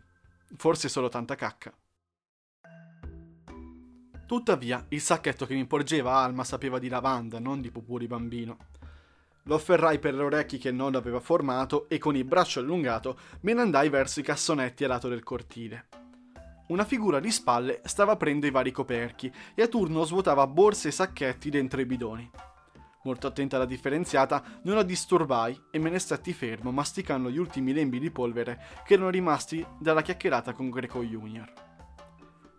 Forse 0.56 0.88
solo 0.88 1.10
tanta 1.10 1.34
cacca. 1.34 1.70
Tuttavia, 4.26 4.86
il 4.88 5.02
sacchetto 5.02 5.44
che 5.44 5.54
mi 5.54 5.66
porgeva 5.66 6.14
Alma 6.14 6.44
sapeva 6.44 6.78
di 6.78 6.88
lavanda, 6.88 7.38
non 7.38 7.60
di 7.60 7.70
pupuri 7.70 8.06
bambino. 8.06 8.56
Lo 9.42 9.54
afferrai 9.54 9.98
per 9.98 10.14
le 10.14 10.22
orecchie 10.22 10.58
che 10.58 10.70
il 10.70 10.74
nodo 10.76 10.96
aveva 10.96 11.20
formato 11.20 11.90
e 11.90 11.98
con 11.98 12.16
il 12.16 12.24
braccio 12.24 12.60
allungato 12.60 13.18
me 13.40 13.52
ne 13.52 13.60
andai 13.60 13.90
verso 13.90 14.20
i 14.20 14.22
cassonetti 14.22 14.84
a 14.84 14.88
lato 14.88 15.08
del 15.08 15.22
cortile. 15.22 15.97
Una 16.68 16.84
figura 16.84 17.18
di 17.18 17.30
spalle 17.30 17.80
stava 17.84 18.12
aprendo 18.12 18.46
i 18.46 18.50
vari 18.50 18.72
coperchi 18.72 19.32
e 19.54 19.62
a 19.62 19.68
turno 19.68 20.04
svuotava 20.04 20.46
borse 20.46 20.88
e 20.88 20.90
sacchetti 20.92 21.48
dentro 21.48 21.80
i 21.80 21.86
bidoni. 21.86 22.30
Molto 23.04 23.26
attenta 23.26 23.56
alla 23.56 23.64
differenziata, 23.64 24.60
non 24.64 24.74
la 24.74 24.82
disturbai 24.82 25.58
e 25.70 25.78
me 25.78 25.88
ne 25.88 25.98
stetti 25.98 26.34
fermo, 26.34 26.70
masticando 26.70 27.30
gli 27.30 27.38
ultimi 27.38 27.72
lembi 27.72 27.98
di 27.98 28.10
polvere 28.10 28.60
che 28.84 28.94
erano 28.94 29.08
rimasti 29.08 29.64
dalla 29.78 30.02
chiacchierata 30.02 30.52
con 30.52 30.68
Greco 30.68 31.02
Junior. 31.02 31.50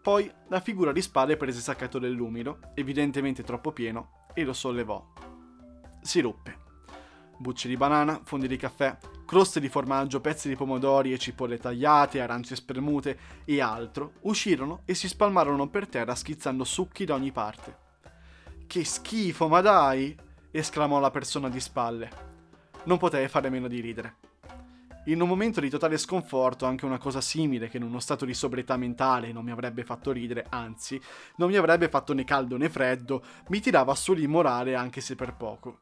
Poi 0.02 0.32
la 0.48 0.60
figura 0.60 0.92
di 0.92 1.04
spalle 1.04 1.38
prese 1.38 1.58
il 1.60 1.64
sacchetto 1.64 2.00
dell'umido, 2.00 2.62
evidentemente 2.74 3.44
troppo 3.44 3.72
pieno, 3.72 4.26
e 4.34 4.44
lo 4.44 4.54
sollevò. 4.54 5.06
Si 6.02 6.20
ruppe 6.20 6.69
bucce 7.40 7.70
di 7.70 7.78
banana, 7.78 8.20
fondi 8.24 8.48
di 8.48 8.58
caffè, 8.58 8.98
croste 9.26 9.62
di 9.62 9.70
formaggio, 9.70 10.20
pezzi 10.20 10.50
di 10.50 10.56
pomodori 10.56 11.14
e 11.14 11.18
cipolle 11.18 11.58
tagliate, 11.58 12.20
arance 12.20 12.56
spremute 12.56 13.18
e 13.46 13.62
altro, 13.62 14.14
uscirono 14.22 14.82
e 14.84 14.94
si 14.94 15.08
spalmarono 15.08 15.70
per 15.70 15.88
terra 15.88 16.16
schizzando 16.16 16.66
succhi 16.66 17.06
da 17.06 17.14
ogni 17.14 17.32
parte. 17.32 17.78
Che 18.68 18.84
schifo, 18.84 19.48
ma 19.48 19.62
dai! 19.62 20.16
esclamò 20.52 21.00
la 21.00 21.12
persona 21.12 21.50
di 21.50 21.60
spalle. 21.60 22.10
Non 22.84 22.98
potei 22.98 23.28
fare 23.30 23.50
meno 23.50 23.68
di 23.68 23.80
ridere. 23.80 24.16
In 25.06 25.22
un 25.22 25.28
momento 25.30 25.62
di 25.62 25.70
totale 25.70 25.98
sconforto, 25.98 26.66
anche 26.66 26.86
una 26.86 26.98
cosa 26.98 27.22
simile 27.22 27.70
che 27.70 27.78
in 27.78 27.84
uno 27.84 28.00
stato 28.00 28.26
di 28.26 28.34
sobrietà 28.34 28.76
mentale 28.76 29.32
non 29.32 29.46
mi 29.46 29.52
avrebbe 29.52 29.84
fatto 29.84 30.12
ridere, 30.12 30.46
anzi, 30.50 31.02
non 31.38 31.50
mi 31.50 31.56
avrebbe 31.56 31.88
fatto 31.88 32.14
né 32.14 32.26
caldo 32.26 32.58
né 32.58 32.70
freddo, 32.70 33.24
mi 33.48 33.62
tirava 33.62 33.96
su 33.96 34.14
l'immorale 34.14 34.76
anche 34.76 35.00
se 35.00 35.16
per 35.16 35.36
poco. 35.36 35.80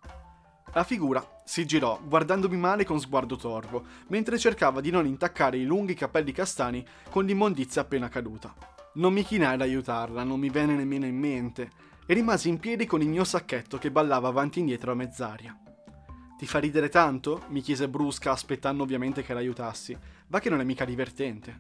La 0.78 0.84
figura 0.84 1.28
si 1.44 1.66
girò, 1.66 2.00
guardandomi 2.04 2.56
male 2.56 2.86
con 2.86 3.00
sguardo 3.00 3.36
torvo, 3.36 3.84
mentre 4.10 4.38
cercava 4.38 4.80
di 4.80 4.92
non 4.92 5.08
intaccare 5.08 5.58
i 5.58 5.66
lunghi 5.66 5.96
capelli 5.96 6.32
castani 6.32 6.86
con 7.10 7.26
l'immondizia 7.26 7.82
appena 7.82 8.10
caduta. 8.10 8.54
Non 8.94 9.12
mi 9.12 9.24
chinai 9.24 9.56
ad 9.56 9.62
aiutarla, 9.62 10.24
non 10.24 10.40
mi 10.40 10.52
venne 10.52 10.76
nemmeno 10.76 11.08
in 11.08 11.18
mente, 11.18 11.72
e 12.06 12.14
rimasi 12.14 12.50
in 12.50 12.60
piedi 12.60 12.86
con 12.86 13.02
il 13.02 13.10
mio 13.10 13.24
sacchetto 13.24 13.80
che 13.80 13.90
ballava 13.90 14.28
avanti 14.28 14.60
e 14.60 14.62
indietro 14.62 14.92
a 14.92 14.94
mezz'aria. 14.94 15.58
Ti 16.38 16.46
fa 16.46 16.60
ridere 16.60 16.90
tanto? 16.90 17.46
mi 17.48 17.62
chiese 17.62 17.90
brusca, 17.90 18.30
aspettando 18.30 18.84
ovviamente 18.84 19.24
che 19.24 19.34
l'aiutassi. 19.34 19.98
Va 20.28 20.40
che 20.40 20.52
non 20.52 20.62
è 20.62 20.64
mica 20.64 20.86
divertente. 20.86 21.60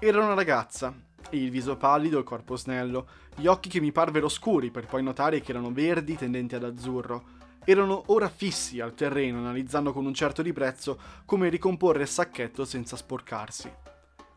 Era 0.00 0.24
una 0.24 0.34
ragazza, 0.34 0.92
il 1.30 1.50
viso 1.50 1.76
pallido, 1.76 2.18
il 2.18 2.24
corpo 2.24 2.56
snello, 2.56 3.06
gli 3.36 3.46
occhi 3.46 3.68
che 3.68 3.80
mi 3.80 3.92
parvero 3.92 4.28
scuri 4.28 4.72
per 4.72 4.86
poi 4.86 5.04
notare 5.04 5.40
che 5.40 5.52
erano 5.52 5.70
verdi 5.70 6.16
tendenti 6.16 6.56
ad 6.56 6.64
azzurro, 6.64 7.36
erano 7.70 8.04
ora 8.06 8.30
fissi 8.30 8.80
al 8.80 8.94
terreno 8.94 9.40
analizzando 9.40 9.92
con 9.92 10.06
un 10.06 10.14
certo 10.14 10.40
ribrezzo 10.40 10.98
come 11.26 11.50
ricomporre 11.50 12.02
il 12.02 12.08
sacchetto 12.08 12.64
senza 12.64 12.96
sporcarsi. 12.96 13.70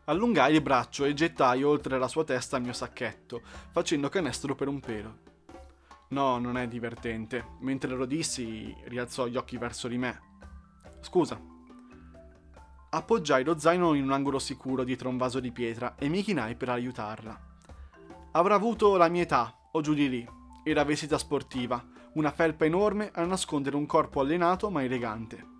Allungai 0.04 0.54
il 0.54 0.60
braccio 0.60 1.06
e 1.06 1.14
gettai 1.14 1.62
oltre 1.62 1.98
la 1.98 2.08
sua 2.08 2.24
testa 2.24 2.58
il 2.58 2.64
mio 2.64 2.74
sacchetto, 2.74 3.40
facendo 3.70 4.10
canestro 4.10 4.54
per 4.54 4.68
un 4.68 4.80
pelo. 4.80 5.18
No, 6.08 6.38
non 6.38 6.58
è 6.58 6.68
divertente. 6.68 7.56
Mentre 7.60 7.94
lo 7.94 8.04
dissi, 8.04 8.76
rialzò 8.84 9.26
gli 9.26 9.38
occhi 9.38 9.56
verso 9.56 9.88
di 9.88 9.96
me. 9.96 10.20
Scusa. 11.00 11.40
appoggiai 12.90 13.44
lo 13.44 13.58
zaino 13.58 13.94
in 13.94 14.02
un 14.04 14.12
angolo 14.12 14.38
sicuro 14.38 14.84
dietro 14.84 15.08
un 15.08 15.16
vaso 15.16 15.40
di 15.40 15.52
pietra 15.52 15.94
e 15.96 16.08
mi 16.08 16.22
chinai 16.22 16.54
per 16.54 16.68
aiutarla. 16.68 17.40
Avrà 18.32 18.56
avuto 18.56 18.98
la 18.98 19.08
mia 19.08 19.22
età, 19.22 19.56
o 19.72 19.80
giù 19.80 19.94
di 19.94 20.10
lì. 20.10 20.28
Era 20.64 20.84
vestita 20.84 21.16
sportiva, 21.16 21.82
una 22.14 22.30
felpa 22.30 22.64
enorme 22.64 23.10
a 23.12 23.24
nascondere 23.24 23.76
un 23.76 23.86
corpo 23.86 24.20
allenato 24.20 24.70
ma 24.70 24.82
elegante. 24.82 25.50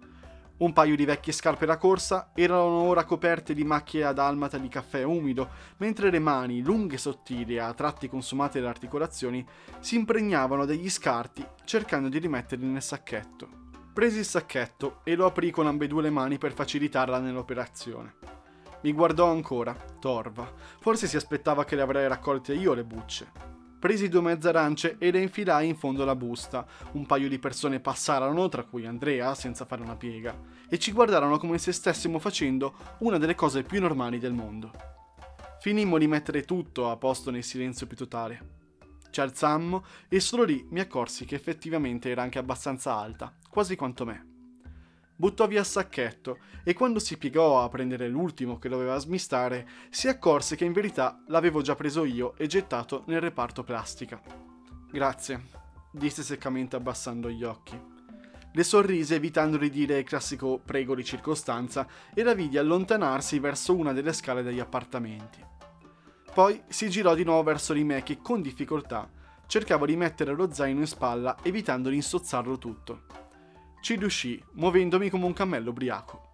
Un 0.58 0.72
paio 0.72 0.94
di 0.94 1.04
vecchie 1.04 1.32
scarpe 1.32 1.66
da 1.66 1.76
corsa 1.76 2.30
erano 2.34 2.82
ora 2.82 3.04
coperte 3.04 3.52
di 3.52 3.64
macchie 3.64 4.04
ad 4.04 4.18
almata 4.18 4.58
di 4.58 4.68
caffè 4.68 5.02
umido, 5.02 5.48
mentre 5.78 6.08
le 6.10 6.20
mani, 6.20 6.62
lunghe 6.62 6.94
e 6.94 6.98
sottili 6.98 7.58
a 7.58 7.74
tratti 7.74 8.08
consumate 8.08 8.60
dalle 8.60 8.70
articolazioni, 8.70 9.44
si 9.80 9.96
impregnavano 9.96 10.64
degli 10.64 10.88
scarti 10.88 11.44
cercando 11.64 12.08
di 12.08 12.18
rimetterli 12.18 12.66
nel 12.66 12.82
sacchetto. 12.82 13.48
Presi 13.92 14.18
il 14.18 14.24
sacchetto 14.24 15.00
e 15.02 15.16
lo 15.16 15.26
aprì 15.26 15.50
con 15.50 15.66
ambedue 15.66 16.02
le 16.02 16.10
mani 16.10 16.38
per 16.38 16.52
facilitarla 16.52 17.18
nell'operazione. 17.18 18.14
Mi 18.82 18.92
guardò 18.92 19.30
ancora, 19.30 19.76
torva. 19.98 20.48
Forse 20.80 21.08
si 21.08 21.16
aspettava 21.16 21.64
che 21.64 21.74
le 21.74 21.82
avrei 21.82 22.06
raccolte 22.06 22.54
io 22.54 22.72
le 22.72 22.84
bucce. 22.84 23.60
Presi 23.82 24.08
due 24.08 24.20
mezze 24.20 24.48
arance 24.48 24.94
e 25.00 25.10
le 25.10 25.20
infilai 25.20 25.66
in 25.66 25.74
fondo 25.74 26.04
alla 26.04 26.14
busta. 26.14 26.64
Un 26.92 27.04
paio 27.04 27.28
di 27.28 27.40
persone 27.40 27.80
passarono, 27.80 28.48
tra 28.48 28.62
cui 28.62 28.86
Andrea, 28.86 29.34
senza 29.34 29.64
fare 29.64 29.82
una 29.82 29.96
piega, 29.96 30.40
e 30.68 30.78
ci 30.78 30.92
guardarono 30.92 31.36
come 31.36 31.58
se 31.58 31.72
stessimo 31.72 32.20
facendo 32.20 32.74
una 32.98 33.18
delle 33.18 33.34
cose 33.34 33.64
più 33.64 33.80
normali 33.80 34.20
del 34.20 34.34
mondo. 34.34 34.70
Finimmo 35.58 35.98
di 35.98 36.06
mettere 36.06 36.44
tutto 36.44 36.90
a 36.90 36.96
posto 36.96 37.32
nel 37.32 37.42
silenzio 37.42 37.88
più 37.88 37.96
totale. 37.96 38.60
Ci 39.10 39.20
alzammo 39.20 39.84
e 40.08 40.20
solo 40.20 40.44
lì 40.44 40.64
mi 40.70 40.78
accorsi 40.78 41.24
che 41.24 41.34
effettivamente 41.34 42.08
era 42.08 42.22
anche 42.22 42.38
abbastanza 42.38 42.94
alta, 42.94 43.36
quasi 43.48 43.74
quanto 43.74 44.04
me 44.04 44.31
buttò 45.22 45.46
via 45.46 45.60
il 45.60 45.66
sacchetto 45.66 46.38
e 46.64 46.74
quando 46.74 46.98
si 46.98 47.16
piegò 47.16 47.62
a 47.62 47.68
prendere 47.68 48.08
l'ultimo 48.08 48.58
che 48.58 48.68
doveva 48.68 48.98
smistare, 48.98 49.68
si 49.88 50.08
accorse 50.08 50.56
che 50.56 50.64
in 50.64 50.72
verità 50.72 51.22
l'avevo 51.28 51.62
già 51.62 51.76
preso 51.76 52.04
io 52.04 52.34
e 52.36 52.48
gettato 52.48 53.04
nel 53.06 53.20
reparto 53.20 53.62
plastica. 53.62 54.20
Grazie, 54.90 55.46
disse 55.92 56.24
seccamente 56.24 56.74
abbassando 56.74 57.30
gli 57.30 57.44
occhi. 57.44 57.80
Le 58.52 58.64
sorrise 58.64 59.14
evitando 59.14 59.58
di 59.58 59.70
dire 59.70 59.98
il 59.98 60.04
classico 60.04 60.58
prego 60.58 60.96
di 60.96 61.04
circostanza 61.04 61.86
e 62.12 62.24
la 62.24 62.34
vidi 62.34 62.58
allontanarsi 62.58 63.38
verso 63.38 63.76
una 63.76 63.92
delle 63.92 64.12
scale 64.12 64.42
degli 64.42 64.58
appartamenti. 64.58 65.38
Poi 66.34 66.60
si 66.66 66.90
girò 66.90 67.14
di 67.14 67.22
nuovo 67.22 67.44
verso 67.44 67.72
di 67.72 67.84
me 67.84 68.02
che 68.02 68.18
con 68.20 68.42
difficoltà 68.42 69.08
cercavo 69.46 69.86
di 69.86 69.94
mettere 69.94 70.34
lo 70.34 70.52
zaino 70.52 70.80
in 70.80 70.86
spalla 70.88 71.36
evitando 71.44 71.90
di 71.90 71.94
insozzarlo 71.94 72.58
tutto. 72.58 73.21
Ci 73.82 73.96
riuscì, 73.96 74.40
muovendomi 74.52 75.10
come 75.10 75.24
un 75.24 75.32
cammello 75.32 75.70
ubriaco. 75.70 76.30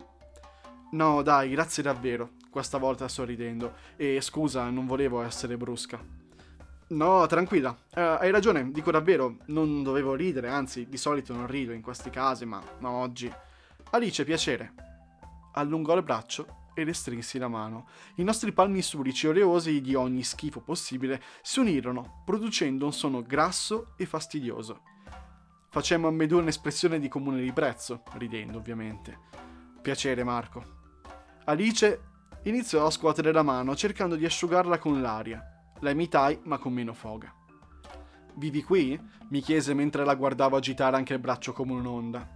No, 0.90 1.22
dai, 1.22 1.48
grazie 1.48 1.82
davvero, 1.82 2.32
questa 2.50 2.76
volta 2.76 3.08
sorridendo. 3.08 3.72
E 3.96 4.20
scusa, 4.20 4.68
non 4.68 4.84
volevo 4.84 5.22
essere 5.22 5.56
brusca. 5.56 5.98
No, 6.88 7.26
tranquilla, 7.26 7.74
eh, 7.94 8.02
hai 8.02 8.30
ragione, 8.30 8.70
dico 8.70 8.90
davvero, 8.90 9.38
non 9.46 9.82
dovevo 9.82 10.14
ridere, 10.14 10.50
anzi, 10.50 10.90
di 10.90 10.98
solito 10.98 11.32
non 11.32 11.46
rido 11.46 11.72
in 11.72 11.80
questi 11.80 12.10
casi, 12.10 12.44
ma, 12.44 12.62
ma 12.80 12.90
oggi. 12.90 13.32
Alice, 13.92 14.24
piacere. 14.24 14.74
Allungò 15.54 15.96
il 15.96 16.02
braccio 16.02 16.66
e 16.74 16.84
le 16.84 16.92
strinsi 16.92 17.38
la 17.38 17.48
mano. 17.48 17.88
I 18.16 18.24
nostri 18.24 18.52
palmi 18.52 18.82
surici 18.82 19.26
oleosi 19.26 19.80
di 19.80 19.94
ogni 19.94 20.22
schifo 20.22 20.60
possibile 20.60 21.22
si 21.40 21.60
unirono, 21.60 22.22
producendo 22.26 22.84
un 22.84 22.92
suono 22.92 23.22
grasso 23.22 23.94
e 23.96 24.04
fastidioso. 24.04 24.82
Facemmo 25.70 26.08
ambedue 26.08 26.40
un'espressione 26.40 26.98
di 26.98 27.08
comune 27.08 27.40
ribrezzo, 27.40 28.02
ridendo 28.14 28.56
ovviamente. 28.56 29.18
Piacere, 29.82 30.24
Marco. 30.24 30.76
Alice 31.44 32.00
iniziò 32.44 32.86
a 32.86 32.90
scuotere 32.90 33.32
la 33.32 33.42
mano 33.42 33.76
cercando 33.76 34.16
di 34.16 34.24
asciugarla 34.24 34.78
con 34.78 35.02
l'aria. 35.02 35.42
La 35.80 35.90
imitai, 35.90 36.40
ma 36.44 36.58
con 36.58 36.72
meno 36.72 36.94
foga. 36.94 37.32
Vivi 38.34 38.62
qui? 38.62 38.98
mi 39.28 39.40
chiese 39.42 39.74
mentre 39.74 40.06
la 40.06 40.14
guardavo 40.14 40.56
agitare 40.56 40.96
anche 40.96 41.12
il 41.12 41.18
braccio 41.18 41.52
come 41.52 41.72
un'onda. 41.72 42.26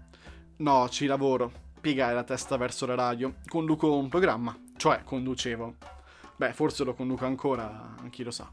No, 0.57 0.89
ci 0.91 1.07
lavoro. 1.07 1.51
Piegai 1.81 2.15
la 2.15 2.25
testa 2.25 2.59
verso 2.59 2.85
la 2.85 2.95
radio. 2.95 3.37
Conduco 3.49 3.97
un 3.97 4.09
programma. 4.09 4.55
Cioè, 4.77 5.03
conducevo. 5.05 5.77
Beh, 6.37 6.53
forse 6.53 6.85
lo 6.85 6.93
conduco 6.93 7.25
ancora, 7.25 7.95
chi 8.11 8.23
lo 8.23 8.31
sa. 8.31 8.51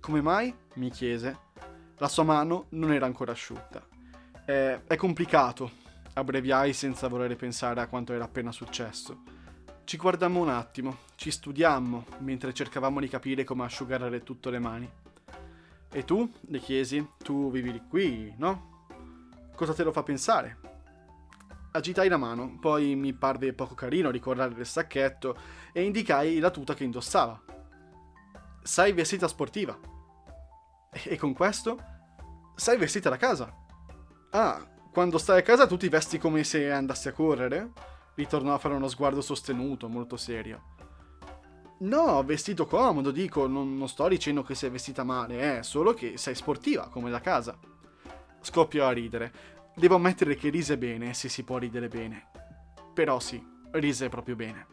Come 0.00 0.20
mai? 0.20 0.54
mi 0.74 0.90
chiese. 0.90 1.38
La 1.96 2.08
sua 2.08 2.24
mano 2.24 2.66
non 2.70 2.92
era 2.92 3.06
ancora 3.06 3.32
asciutta. 3.32 3.91
È, 4.44 4.80
è 4.86 4.96
complicato, 4.96 5.70
abbreviai 6.14 6.72
senza 6.72 7.08
voler 7.08 7.36
pensare 7.36 7.80
a 7.80 7.86
quanto 7.86 8.12
era 8.12 8.24
appena 8.24 8.50
successo. 8.50 9.22
Ci 9.84 9.96
guardammo 9.96 10.40
un 10.40 10.48
attimo, 10.48 10.98
ci 11.16 11.30
studiammo, 11.30 12.06
mentre 12.18 12.52
cercavamo 12.52 13.00
di 13.00 13.08
capire 13.08 13.44
come 13.44 13.64
asciugare 13.64 14.22
tutto 14.22 14.50
le 14.50 14.58
mani. 14.58 14.90
E 15.90 16.04
tu? 16.04 16.30
le 16.46 16.58
chiesi. 16.58 17.06
Tu 17.18 17.50
vivi 17.50 17.82
qui, 17.88 18.32
no? 18.38 18.86
Cosa 19.54 19.74
te 19.74 19.82
lo 19.82 19.92
fa 19.92 20.02
pensare? 20.02 20.58
Agitai 21.72 22.08
la 22.08 22.16
mano, 22.16 22.58
poi 22.60 22.94
mi 22.96 23.12
parve 23.12 23.52
poco 23.52 23.74
carino 23.74 24.10
ricordare 24.10 24.54
il 24.54 24.66
sacchetto 24.66 25.36
e 25.72 25.82
indicai 25.82 26.38
la 26.38 26.50
tuta 26.50 26.74
che 26.74 26.84
indossava. 26.84 27.40
Sei 28.62 28.92
vestita 28.92 29.28
sportiva. 29.28 29.78
E 30.90 31.16
con 31.16 31.32
questo? 31.32 31.78
Sei 32.54 32.76
vestita 32.76 33.08
da 33.08 33.16
casa. 33.16 33.61
Ah, 34.34 34.66
quando 34.90 35.18
stai 35.18 35.40
a 35.40 35.42
casa 35.42 35.66
tu 35.66 35.76
ti 35.76 35.90
vesti 35.90 36.16
come 36.16 36.42
se 36.42 36.72
andassi 36.72 37.08
a 37.08 37.12
correre? 37.12 37.70
Ritornò 38.14 38.54
a 38.54 38.58
fare 38.58 38.74
uno 38.74 38.88
sguardo 38.88 39.20
sostenuto, 39.20 39.88
molto 39.88 40.16
serio. 40.16 40.70
No, 41.80 42.22
vestito 42.22 42.66
comodo, 42.66 43.10
dico, 43.10 43.46
non, 43.46 43.76
non 43.76 43.88
sto 43.88 44.08
dicendo 44.08 44.42
che 44.42 44.54
sei 44.54 44.70
vestita 44.70 45.04
male, 45.04 45.58
eh, 45.58 45.62
solo 45.62 45.92
che 45.92 46.16
sei 46.16 46.34
sportiva, 46.34 46.88
come 46.88 47.10
da 47.10 47.20
casa. 47.20 47.58
Scoppiò 48.40 48.86
a 48.86 48.92
ridere. 48.92 49.32
Devo 49.74 49.96
ammettere 49.96 50.34
che 50.34 50.48
rise 50.48 50.78
bene, 50.78 51.12
se 51.12 51.28
si 51.28 51.42
può 51.42 51.58
ridere 51.58 51.88
bene. 51.88 52.30
Però 52.94 53.20
sì, 53.20 53.44
rise 53.72 54.08
proprio 54.08 54.34
bene. 54.34 54.66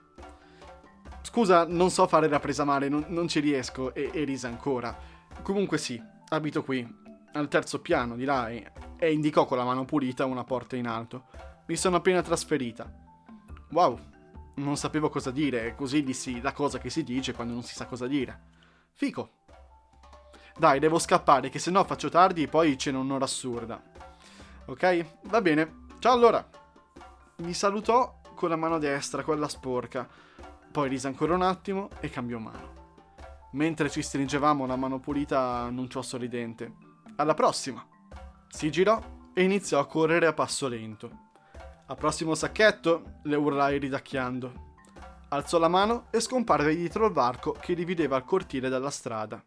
Scusa, 1.22 1.66
non 1.66 1.90
so 1.90 2.08
fare 2.08 2.30
la 2.30 2.40
presa 2.40 2.64
male, 2.64 2.88
non, 2.88 3.04
non 3.10 3.28
ci 3.28 3.42
riesco, 3.42 3.94
e, 3.94 4.10
e 4.14 4.24
rise 4.24 4.48
ancora. 4.48 4.98
Comunque 5.42 5.78
sì, 5.78 6.02
abito 6.30 6.64
qui, 6.64 6.88
al 7.34 7.48
terzo 7.48 7.82
piano 7.82 8.16
di 8.16 8.26
là 8.26 8.50
e, 8.50 9.12
indicò 9.12 9.46
con 9.46 9.58
la 9.58 9.64
mano 9.64 9.86
pulita 9.86 10.26
una 10.26 10.44
porta 10.44 10.76
in 10.76 10.88
alto. 10.88 11.26
Mi 11.68 11.76
sono 11.76 11.98
appena 11.98 12.22
trasferita. 12.22 12.92
Wow, 13.72 14.00
non 14.56 14.78
sapevo 14.78 15.10
cosa 15.10 15.32
dire, 15.32 15.76
così 15.76 16.04
dissi 16.04 16.42
la 16.42 16.54
cosa 16.54 16.80
che 16.80 16.90
si 16.90 17.04
dice 17.04 17.34
quando 17.34 17.54
non 17.54 17.64
si 17.64 17.76
sa 17.76 17.86
cosa 17.86 18.08
dire. 18.08 18.48
Fico. 18.94 19.38
Dai, 20.58 20.80
devo 20.80 21.00
scappare, 21.00 21.50
che 21.50 21.60
se 21.60 21.72
no 21.72 21.84
faccio 21.84 22.10
tardi 22.10 22.44
e 22.44 22.48
poi 22.48 22.76
c'è 22.76 22.92
un'ora 22.92 23.26
assurda. 23.26 23.82
Ok? 24.66 25.06
Va 25.24 25.42
bene. 25.42 25.86
Ciao 26.00 26.14
allora. 26.14 26.48
Mi 27.38 27.54
salutò 27.54 28.20
con 28.36 28.50
la 28.50 28.56
mano 28.56 28.78
destra, 28.80 29.24
quella 29.24 29.48
sporca. 29.48 30.08
Poi 30.72 30.90
rise 30.90 31.08
ancora 31.08 31.34
un 31.36 31.42
attimo 31.44 31.90
e 32.00 32.10
cambiò 32.10 32.38
mano. 32.40 32.78
Mentre 33.54 33.90
ci 33.90 34.02
stringevamo 34.02 34.66
la 34.66 34.76
mano 34.76 35.00
pulita, 35.00 35.40
annunciò 35.62 36.02
sorridente. 36.02 36.89
Alla 37.20 37.34
prossima! 37.34 37.86
Si 38.48 38.72
girò 38.72 38.98
e 39.34 39.44
iniziò 39.44 39.78
a 39.80 39.86
correre 39.86 40.26
a 40.26 40.34
passo 40.34 40.70
lento. 40.70 41.28
Al 41.88 41.98
prossimo 41.98 42.34
sacchetto? 42.34 43.20
le 43.24 43.36
urlai 43.36 43.78
ridacchiando. 43.78 44.78
Alzò 45.28 45.58
la 45.60 45.68
mano 45.68 46.08
e 46.12 46.22
scomparve 46.22 46.74
dietro 46.74 47.08
il 47.08 47.12
varco 47.12 47.52
che 47.52 47.76
divideva 47.76 48.16
il 48.16 48.24
cortile 48.24 48.70
dalla 48.70 48.90
strada. 48.90 49.46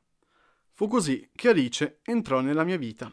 Fu 0.73 0.87
così 0.87 1.31
che 1.35 1.49
Alice 1.49 2.01
entrò 2.03 2.41
nella 2.41 2.65
mia 2.65 2.77
vita, 2.77 3.11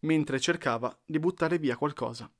mentre 0.00 0.38
cercava 0.38 0.96
di 1.04 1.18
buttare 1.18 1.58
via 1.58 1.76
qualcosa. 1.76 2.30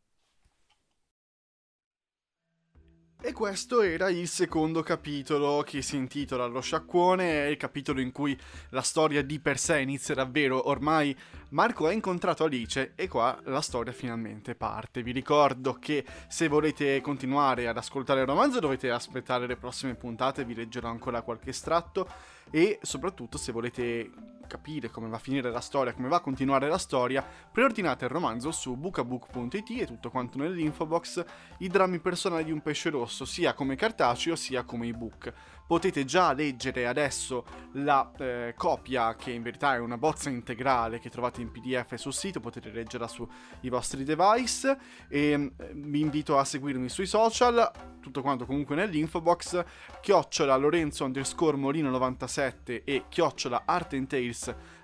E 3.20 3.32
questo 3.32 3.82
era 3.82 4.08
il 4.10 4.28
secondo 4.28 4.80
capitolo 4.84 5.62
che 5.66 5.82
si 5.82 5.96
intitola 5.96 6.46
Lo 6.46 6.60
sciacquone, 6.60 7.48
il 7.48 7.56
capitolo 7.56 8.00
in 8.00 8.12
cui 8.12 8.38
la 8.68 8.80
storia 8.80 9.24
di 9.24 9.40
per 9.40 9.58
sé 9.58 9.80
inizia 9.80 10.14
davvero, 10.14 10.68
ormai 10.68 11.14
Marco 11.48 11.86
ha 11.86 11.92
incontrato 11.92 12.44
Alice 12.44 12.92
e 12.94 13.08
qua 13.08 13.36
la 13.46 13.60
storia 13.60 13.92
finalmente 13.92 14.54
parte. 14.54 15.02
Vi 15.02 15.10
ricordo 15.10 15.74
che 15.80 16.04
se 16.28 16.46
volete 16.46 17.00
continuare 17.00 17.66
ad 17.66 17.76
ascoltare 17.76 18.20
il 18.20 18.26
romanzo 18.26 18.60
dovete 18.60 18.88
aspettare 18.88 19.48
le 19.48 19.56
prossime 19.56 19.96
puntate, 19.96 20.44
vi 20.44 20.54
leggerò 20.54 20.88
ancora 20.88 21.22
qualche 21.22 21.50
estratto 21.50 22.08
e 22.50 22.78
soprattutto 22.82 23.36
se 23.36 23.50
volete 23.50 24.10
capire 24.48 24.90
come 24.90 25.08
va 25.08 25.14
a 25.14 25.20
finire 25.20 25.52
la 25.52 25.60
storia, 25.60 25.92
come 25.92 26.08
va 26.08 26.16
a 26.16 26.20
continuare 26.20 26.66
la 26.66 26.78
storia, 26.78 27.24
preordinate 27.52 28.06
il 28.06 28.10
romanzo 28.10 28.50
su 28.50 28.74
bookabook.it 28.76 29.70
e 29.70 29.86
tutto 29.86 30.10
quanto 30.10 30.38
nell'info 30.38 30.86
box 30.86 31.24
i 31.58 31.68
drammi 31.68 32.00
personali 32.00 32.42
di 32.42 32.50
un 32.50 32.60
pesce 32.60 32.90
rosso, 32.90 33.24
sia 33.24 33.54
come 33.54 33.76
cartaceo 33.76 34.34
sia 34.34 34.64
come 34.64 34.88
ebook. 34.88 35.32
Potete 35.68 36.04
già 36.04 36.32
leggere 36.32 36.86
adesso 36.86 37.44
la 37.74 38.10
eh, 38.18 38.54
copia, 38.56 39.14
che 39.14 39.30
in 39.30 39.42
verità 39.42 39.74
è 39.74 39.78
una 39.78 39.98
bozza 39.98 40.30
integrale 40.30 40.98
che 40.98 41.10
trovate 41.10 41.42
in 41.42 41.52
PDF 41.52 41.94
sul 41.94 42.14
sito, 42.14 42.40
potete 42.40 42.70
leggerla 42.70 43.06
sui 43.06 43.28
vostri 43.64 44.02
device 44.02 44.78
e 45.08 45.52
eh, 45.58 45.72
vi 45.74 46.00
invito 46.00 46.38
a 46.38 46.44
seguirmi 46.44 46.88
sui 46.88 47.06
social 47.06 47.70
tutto 48.08 48.22
quanto 48.22 48.46
comunque 48.46 48.74
nell'info 48.74 49.20
box, 49.20 49.62
chiocciola 50.00 50.56
Lorenzo 50.56 51.04
underscore 51.04 51.56
Molino 51.56 51.90
97 51.90 52.84
e 52.84 53.04
chiocciola 53.08 53.62
Art 53.66 53.92
and 53.92 54.06
Tales 54.06 54.37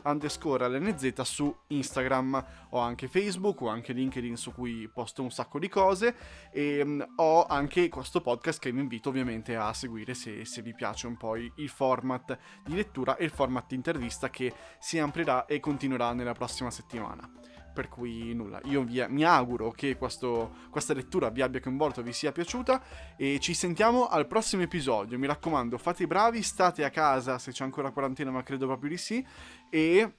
underscore 0.05 0.69
LNZ 0.69 1.21
su 1.23 1.55
Instagram, 1.69 2.45
ho 2.71 2.79
anche 2.79 3.09
Facebook, 3.09 3.61
ho 3.63 3.69
anche 3.69 3.93
LinkedIn 3.93 4.37
su 4.37 4.53
cui 4.53 4.89
posto 4.89 5.23
un 5.23 5.31
sacco 5.31 5.59
di 5.59 5.69
cose 5.69 6.15
e 6.51 6.81
um, 6.83 7.05
ho 7.17 7.45
anche 7.45 7.89
questo 7.89 8.21
podcast 8.21 8.61
che 8.61 8.73
vi 8.73 8.81
invito 8.81 9.09
ovviamente 9.09 9.57
a 9.57 9.73
seguire 9.73 10.15
se, 10.15 10.45
se 10.45 10.63
vi 10.63 10.75
piace 10.75 11.07
un 11.07 11.17
po' 11.17 11.37
il 11.37 11.69
format 11.69 12.39
di 12.65 12.75
lettura 12.75 13.17
e 13.17 13.25
il 13.25 13.31
format 13.31 13.73
intervista 13.73 14.31
che 14.31 14.53
si 14.79 14.99
amplierà 14.99 15.47
e 15.47 15.61
continuerà 15.61 16.13
nella 16.13 16.33
prossima 16.33 16.71
settimana. 16.71 17.31
Per 17.75 17.89
cui 17.89 18.33
nulla, 18.35 18.61
io 18.65 18.85
vi, 18.85 19.05
mi 19.09 19.25
auguro 19.25 19.73
che 19.73 19.97
questo, 19.97 20.55
questa 20.71 20.95
lettura 20.95 21.29
vi 21.29 21.43
abbia 21.43 21.61
coinvolto, 21.61 22.03
vi 22.03 22.13
sia 22.13 22.31
piaciuta 22.31 22.81
e 23.17 23.41
ci 23.41 23.53
sentiamo 23.53 24.07
al 24.07 24.29
prossimo 24.29 24.63
episodio. 24.63 25.19
Mi 25.19 25.27
raccomando, 25.27 25.77
fate 25.77 26.05
i 26.05 26.07
bravi, 26.07 26.41
state 26.43 26.85
a 26.85 26.91
casa 26.91 27.39
se 27.39 27.51
c'è 27.51 27.65
ancora 27.65 27.91
quarantena, 27.91 28.31
ma 28.31 28.45
credo 28.45 28.67
proprio 28.67 28.91
di 28.91 28.97
sì. 28.97 29.27
E 29.69 30.15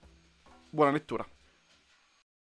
buona 0.69 0.91
lettura. 0.91 1.25